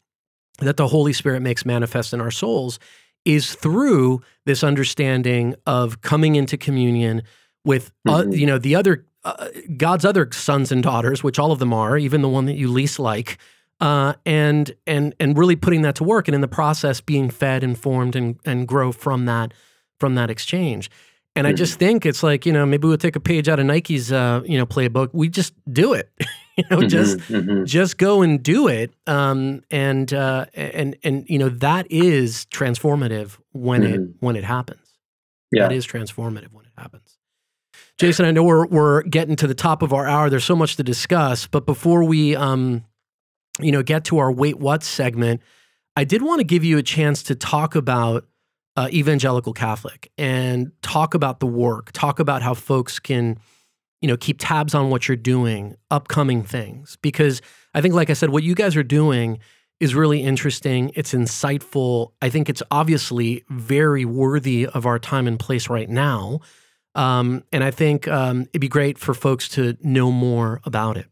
[0.59, 2.79] that the Holy Spirit makes manifest in our souls
[3.25, 7.23] is through this understanding of coming into communion
[7.63, 8.31] with, uh, mm-hmm.
[8.33, 11.97] you know, the other uh, God's other sons and daughters, which all of them are,
[11.97, 13.39] even the one that you least like,
[13.81, 17.63] uh, and and and really putting that to work, and in the process being fed
[17.63, 19.53] and formed and and grow from that
[19.99, 20.91] from that exchange.
[21.35, 21.53] And mm-hmm.
[21.53, 24.11] I just think it's like you know maybe we'll take a page out of Nike's
[24.11, 25.09] uh, you know playbook.
[25.11, 26.11] We just do it,
[26.57, 27.65] you know, mm-hmm, just mm-hmm.
[27.65, 28.93] just go and do it.
[29.07, 34.25] Um, and uh, and and you know that is transformative when it mm-hmm.
[34.25, 34.81] when it happens.
[35.51, 37.17] Yeah, that is transformative when it happens.
[37.97, 40.29] Jason, I know we're we're getting to the top of our hour.
[40.29, 42.83] There's so much to discuss, but before we um,
[43.59, 45.41] you know, get to our wait what segment,
[45.95, 48.25] I did want to give you a chance to talk about
[48.75, 53.39] uh, evangelical Catholic and talk about the work, talk about how folks can,
[54.05, 56.95] you know, keep tabs on what you're doing, upcoming things.
[57.01, 57.41] Because
[57.73, 59.39] I think, like I said, what you guys are doing
[59.79, 60.91] is really interesting.
[60.93, 62.11] It's insightful.
[62.21, 66.41] I think it's obviously very worthy of our time and place right now.
[66.93, 71.07] Um, and I think um, it'd be great for folks to know more about it.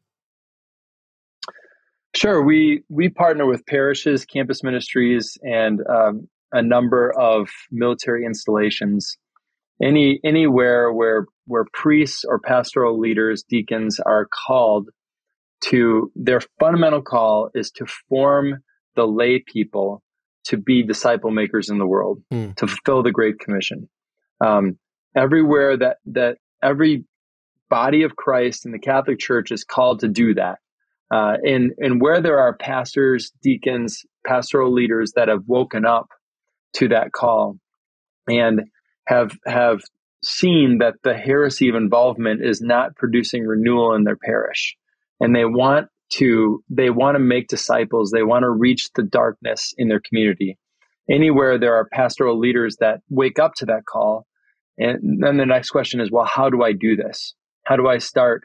[2.16, 2.44] Sure.
[2.44, 9.18] We we partner with parishes, campus ministries, and um, a number of military installations.
[9.82, 14.89] Any anywhere where where priests or pastoral leaders, deacons are called
[15.66, 18.58] to their fundamental call is to form
[18.96, 20.02] the lay people
[20.46, 22.56] to be disciple makers in the world, mm.
[22.56, 23.89] to fulfill the Great Commission.
[24.44, 24.78] Um,
[25.16, 27.06] everywhere that that every
[27.70, 30.60] body of Christ in the Catholic Church is called to do that
[31.14, 36.08] uh, and and where there are pastors, deacons, pastoral leaders that have woken up
[36.74, 37.58] to that call
[38.28, 38.62] and
[39.08, 39.82] have have
[40.26, 44.76] seen that the heresy of involvement is not producing renewal in their parish,
[45.20, 48.12] and they want to they want to make disciples.
[48.12, 50.58] They want to reach the darkness in their community.
[51.10, 54.26] Anywhere there are pastoral leaders that wake up to that call,
[54.78, 57.34] and then the next question is, well, how do I do this?
[57.64, 58.44] How do I start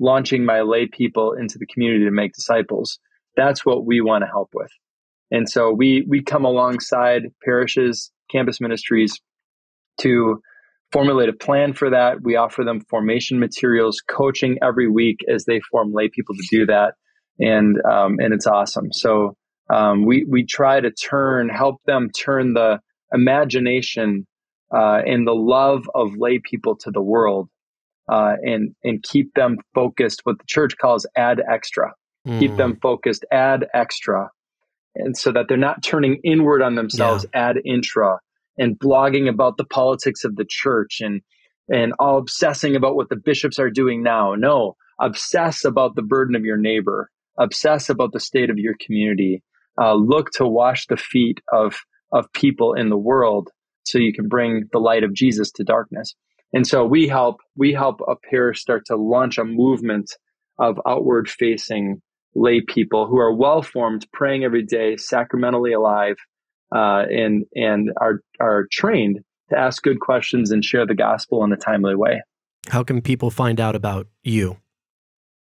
[0.00, 2.98] launching my lay people into the community to make disciples.
[3.36, 4.70] That's what we want to help with.
[5.30, 9.20] And so we we come alongside parishes, campus ministries
[10.00, 10.42] to
[10.92, 12.22] formulate a plan for that.
[12.22, 16.66] We offer them formation materials, coaching every week as they form lay people to do
[16.66, 16.94] that,
[17.38, 18.92] and um, and it's awesome.
[18.92, 19.36] So
[19.72, 22.80] um, we we try to turn help them turn the
[23.12, 24.26] imagination
[24.74, 27.48] uh, and the love of lay people to the world
[28.10, 30.20] uh, and and keep them focused.
[30.24, 31.92] What the church calls ad extra.
[32.26, 32.38] Mm.
[32.38, 33.24] Keep them focused.
[33.32, 34.30] Ad extra
[34.94, 37.48] and so that they're not turning inward on themselves yeah.
[37.48, 38.18] ad intra
[38.60, 41.22] and blogging about the politics of the church and
[41.72, 44.34] and all obsessing about what the bishops are doing now.
[44.34, 49.42] No, obsess about the burden of your neighbor, obsess about the state of your community.
[49.80, 51.80] Uh, look to wash the feet of
[52.12, 53.48] of people in the world
[53.84, 56.14] so you can bring the light of Jesus to darkness.
[56.52, 60.10] And so we help we help up here start to launch a movement
[60.58, 62.02] of outward facing
[62.34, 66.16] lay people who are well formed, praying every day, sacramentally alive,
[66.74, 71.52] uh, and and are are trained to ask good questions and share the gospel in
[71.52, 72.22] a timely way.
[72.68, 74.56] How can people find out about you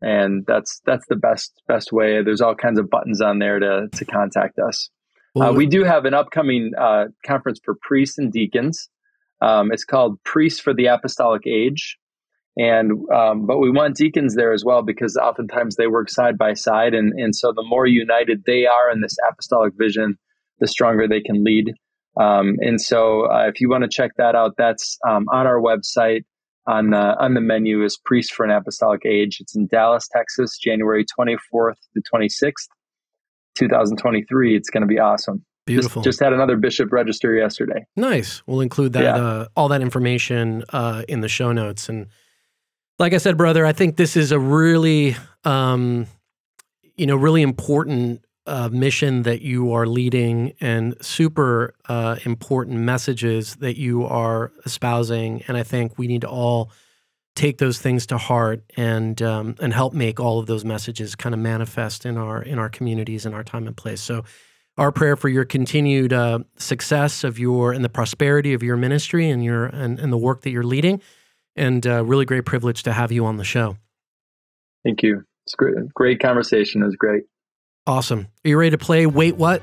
[0.02, 2.22] And that's that's the best best way.
[2.22, 4.88] There's all kinds of buttons on there to to contact us.
[5.34, 8.88] Well, uh, we do have an upcoming uh, conference for priests and deacons.
[9.42, 11.98] Um, it's called Priests for the Apostolic Age,
[12.56, 16.54] and um, but we want deacons there as well because oftentimes they work side by
[16.54, 20.16] side and and so the more united they are in this apostolic vision
[20.58, 21.72] the stronger they can lead
[22.20, 25.60] um, and so uh, if you want to check that out that's um, on our
[25.60, 26.22] website
[26.66, 30.58] on the on the menu is priest for an apostolic age it's in dallas texas
[30.58, 32.68] january 24th to 26th
[33.54, 36.02] 2023 it's going to be awesome Beautiful.
[36.02, 37.86] Just, just, had another bishop register yesterday.
[37.94, 38.42] Nice.
[38.44, 39.14] We'll include that yeah.
[39.14, 42.08] uh, all that information uh, in the show notes and
[43.00, 46.06] like I said, brother, I think this is a really, um,
[46.96, 53.56] you know, really important uh, mission that you are leading and super uh, important messages
[53.56, 55.42] that you are espousing.
[55.48, 56.72] And I think we need to all
[57.34, 61.34] take those things to heart and um, and help make all of those messages kind
[61.34, 64.02] of manifest in our in our communities and our time and place.
[64.02, 64.24] So
[64.76, 69.30] our prayer for your continued uh, success of your and the prosperity of your ministry
[69.30, 71.00] and your and, and the work that you're leading
[71.56, 73.76] and uh, really great privilege to have you on the show.
[74.84, 75.24] Thank you.
[75.46, 75.74] It's great.
[75.94, 76.82] Great conversation.
[76.82, 77.24] It was great.
[77.86, 78.28] Awesome.
[78.44, 79.62] Are you ready to play Wait What,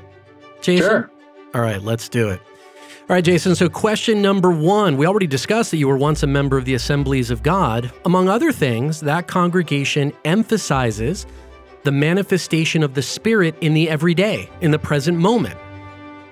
[0.60, 0.88] Jason?
[0.88, 1.10] Sure.
[1.54, 2.40] All right, let's do it.
[3.08, 3.54] All right, Jason.
[3.54, 6.74] So, question number one we already discussed that you were once a member of the
[6.74, 7.90] Assemblies of God.
[8.04, 11.24] Among other things, that congregation emphasizes
[11.84, 15.56] the manifestation of the Spirit in the everyday, in the present moment.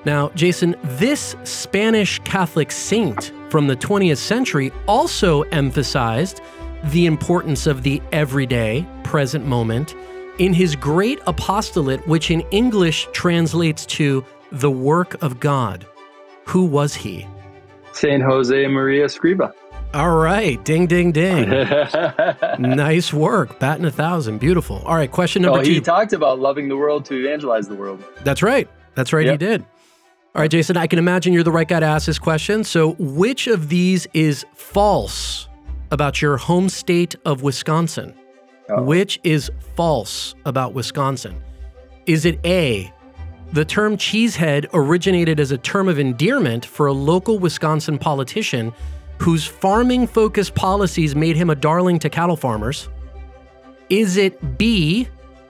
[0.05, 6.41] Now, Jason, this Spanish Catholic saint from the 20th century also emphasized
[6.85, 9.95] the importance of the everyday, present moment
[10.39, 15.87] in his great apostolate, which in English translates to the work of God.
[16.45, 17.27] Who was he?
[17.93, 19.53] Saint Jose Maria Escriva.
[19.95, 21.49] All right, ding, ding, ding.
[22.59, 24.83] nice work, batting a thousand, beautiful.
[24.85, 25.73] All right, question number oh, two.
[25.73, 28.05] He talked about loving the world to evangelize the world.
[28.23, 28.69] That's right.
[28.95, 29.25] That's right.
[29.25, 29.33] Yep.
[29.33, 29.65] He did.
[30.37, 32.63] All right, Jason, I can imagine you're the right guy to ask this question.
[32.63, 35.49] So, which of these is false
[35.91, 38.13] about your home state of Wisconsin?
[38.69, 38.83] Uh-oh.
[38.83, 41.43] Which is false about Wisconsin?
[42.05, 42.93] Is it A,
[43.55, 48.75] the term cheesehead originated as a term of endearment for a local Wisconsin politician
[49.17, 52.91] whose farming focused policies made him a darling to cattle farmers?
[53.89, 55.09] Is it B,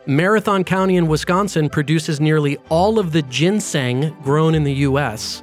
[0.08, 5.42] Marathon County in Wisconsin produces nearly all of the ginseng grown in the US?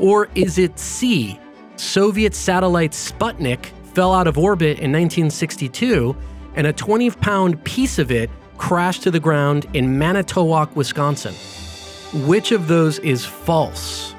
[0.00, 1.38] Or is it C?
[1.76, 6.16] Soviet satellite Sputnik fell out of orbit in 1962
[6.56, 11.34] and a 20 pound piece of it crashed to the ground in Manitowoc, Wisconsin.
[12.26, 14.12] Which of those is false?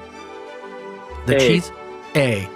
[1.25, 1.39] The A.
[1.39, 1.71] cheese
[2.15, 2.49] A.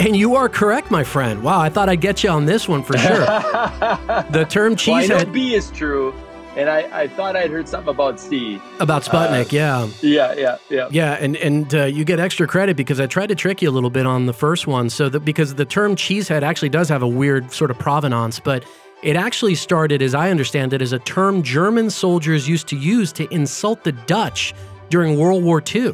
[0.00, 1.42] And you are correct, my friend.
[1.42, 3.20] Wow, I thought I'd get you on this one for sure.
[4.30, 5.08] the term cheesehead.
[5.08, 6.14] Well, I know B is true
[6.58, 8.60] and I, I thought I'd heard something about C.
[8.80, 9.88] About Sputnik, uh, yeah.
[10.02, 10.88] Yeah, yeah, yeah.
[10.90, 13.72] Yeah, and and uh, you get extra credit because I tried to trick you a
[13.72, 14.90] little bit on the first one.
[14.90, 18.64] So that because the term cheesehead actually does have a weird sort of provenance, but
[19.04, 23.12] it actually started, as I understand it, as a term German soldiers used to use
[23.12, 24.52] to insult the Dutch
[24.90, 25.92] during World War II.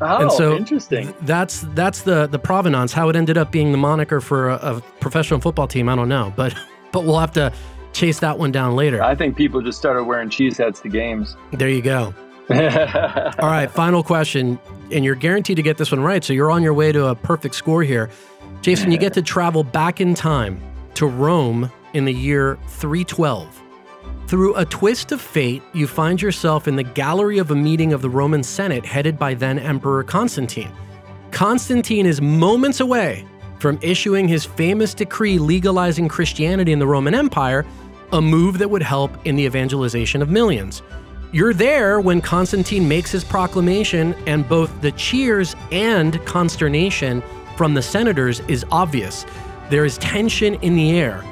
[0.00, 1.12] Oh, and so interesting.
[1.22, 2.94] That's that's the the provenance.
[2.94, 6.08] How it ended up being the moniker for a, a professional football team, I don't
[6.08, 6.54] know, but
[6.92, 7.52] but we'll have to
[7.92, 9.02] chase that one down later.
[9.02, 11.36] I think people just started wearing cheese heads to games.
[11.52, 12.14] There you go.
[12.50, 14.58] All right, final question.
[14.90, 16.24] And you're guaranteed to get this one right.
[16.24, 18.08] So you're on your way to a perfect score here.
[18.62, 20.60] Jason, you get to travel back in time
[20.94, 23.62] to Rome in the year 312.
[24.26, 28.02] Through a twist of fate, you find yourself in the gallery of a meeting of
[28.02, 30.72] the Roman Senate headed by then Emperor Constantine.
[31.30, 33.26] Constantine is moments away
[33.58, 37.64] from issuing his famous decree legalizing Christianity in the Roman Empire,
[38.12, 40.82] a move that would help in the evangelization of millions.
[41.30, 47.22] You're there when Constantine makes his proclamation, and both the cheers and consternation
[47.56, 49.26] from the senators is obvious.
[49.68, 51.22] There is tension in the air.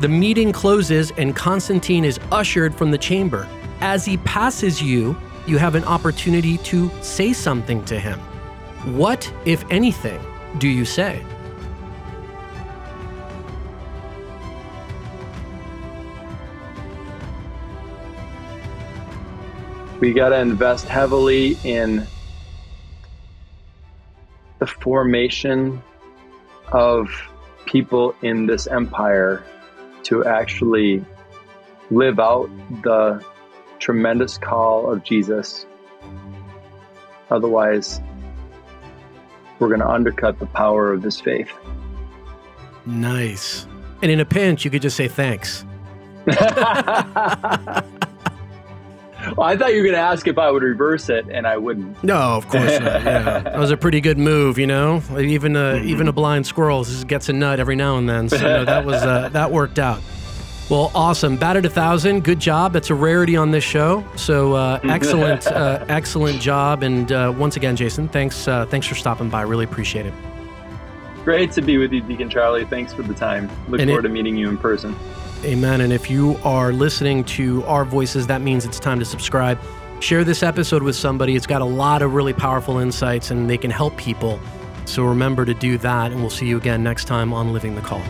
[0.00, 3.48] The meeting closes and Constantine is ushered from the chamber.
[3.80, 8.18] As he passes you, you have an opportunity to say something to him.
[8.96, 10.20] What, if anything,
[10.58, 11.24] do you say?
[20.00, 22.06] We got to invest heavily in
[24.60, 25.82] the formation
[26.68, 27.08] of
[27.66, 29.44] people in this empire
[30.04, 31.04] to actually
[31.90, 32.48] live out
[32.82, 33.24] the
[33.80, 35.66] tremendous call of Jesus.
[37.30, 38.00] Otherwise,
[39.58, 41.50] we're going to undercut the power of this faith.
[42.86, 43.66] Nice.
[44.00, 45.64] And in a pinch, you could just say thanks.
[49.36, 51.56] Well, I thought you were going to ask if I would reverse it, and I
[51.56, 52.02] wouldn't.
[52.04, 53.02] No, of course not.
[53.02, 53.40] Yeah.
[53.40, 55.02] that was a pretty good move, you know.
[55.18, 55.88] Even a mm-hmm.
[55.88, 58.28] even a blind squirrel gets a nut every now and then.
[58.28, 60.00] So no, that was uh, that worked out.
[60.70, 61.36] Well, awesome.
[61.38, 62.24] Batted a thousand.
[62.24, 62.76] Good job.
[62.76, 64.04] It's a rarity on this show.
[64.16, 66.82] So uh, excellent, uh, excellent job.
[66.82, 69.42] And uh, once again, Jason, thanks, uh, thanks for stopping by.
[69.42, 70.12] Really appreciate it.
[71.24, 72.66] Great to be with you, Deacon Charlie.
[72.66, 73.50] Thanks for the time.
[73.68, 74.94] Look and forward it, to meeting you in person.
[75.44, 75.80] Amen.
[75.80, 79.58] And if you are listening to our voices, that means it's time to subscribe.
[80.00, 81.36] Share this episode with somebody.
[81.36, 84.40] It's got a lot of really powerful insights and they can help people.
[84.84, 86.12] So remember to do that.
[86.12, 88.02] And we'll see you again next time on Living the Call.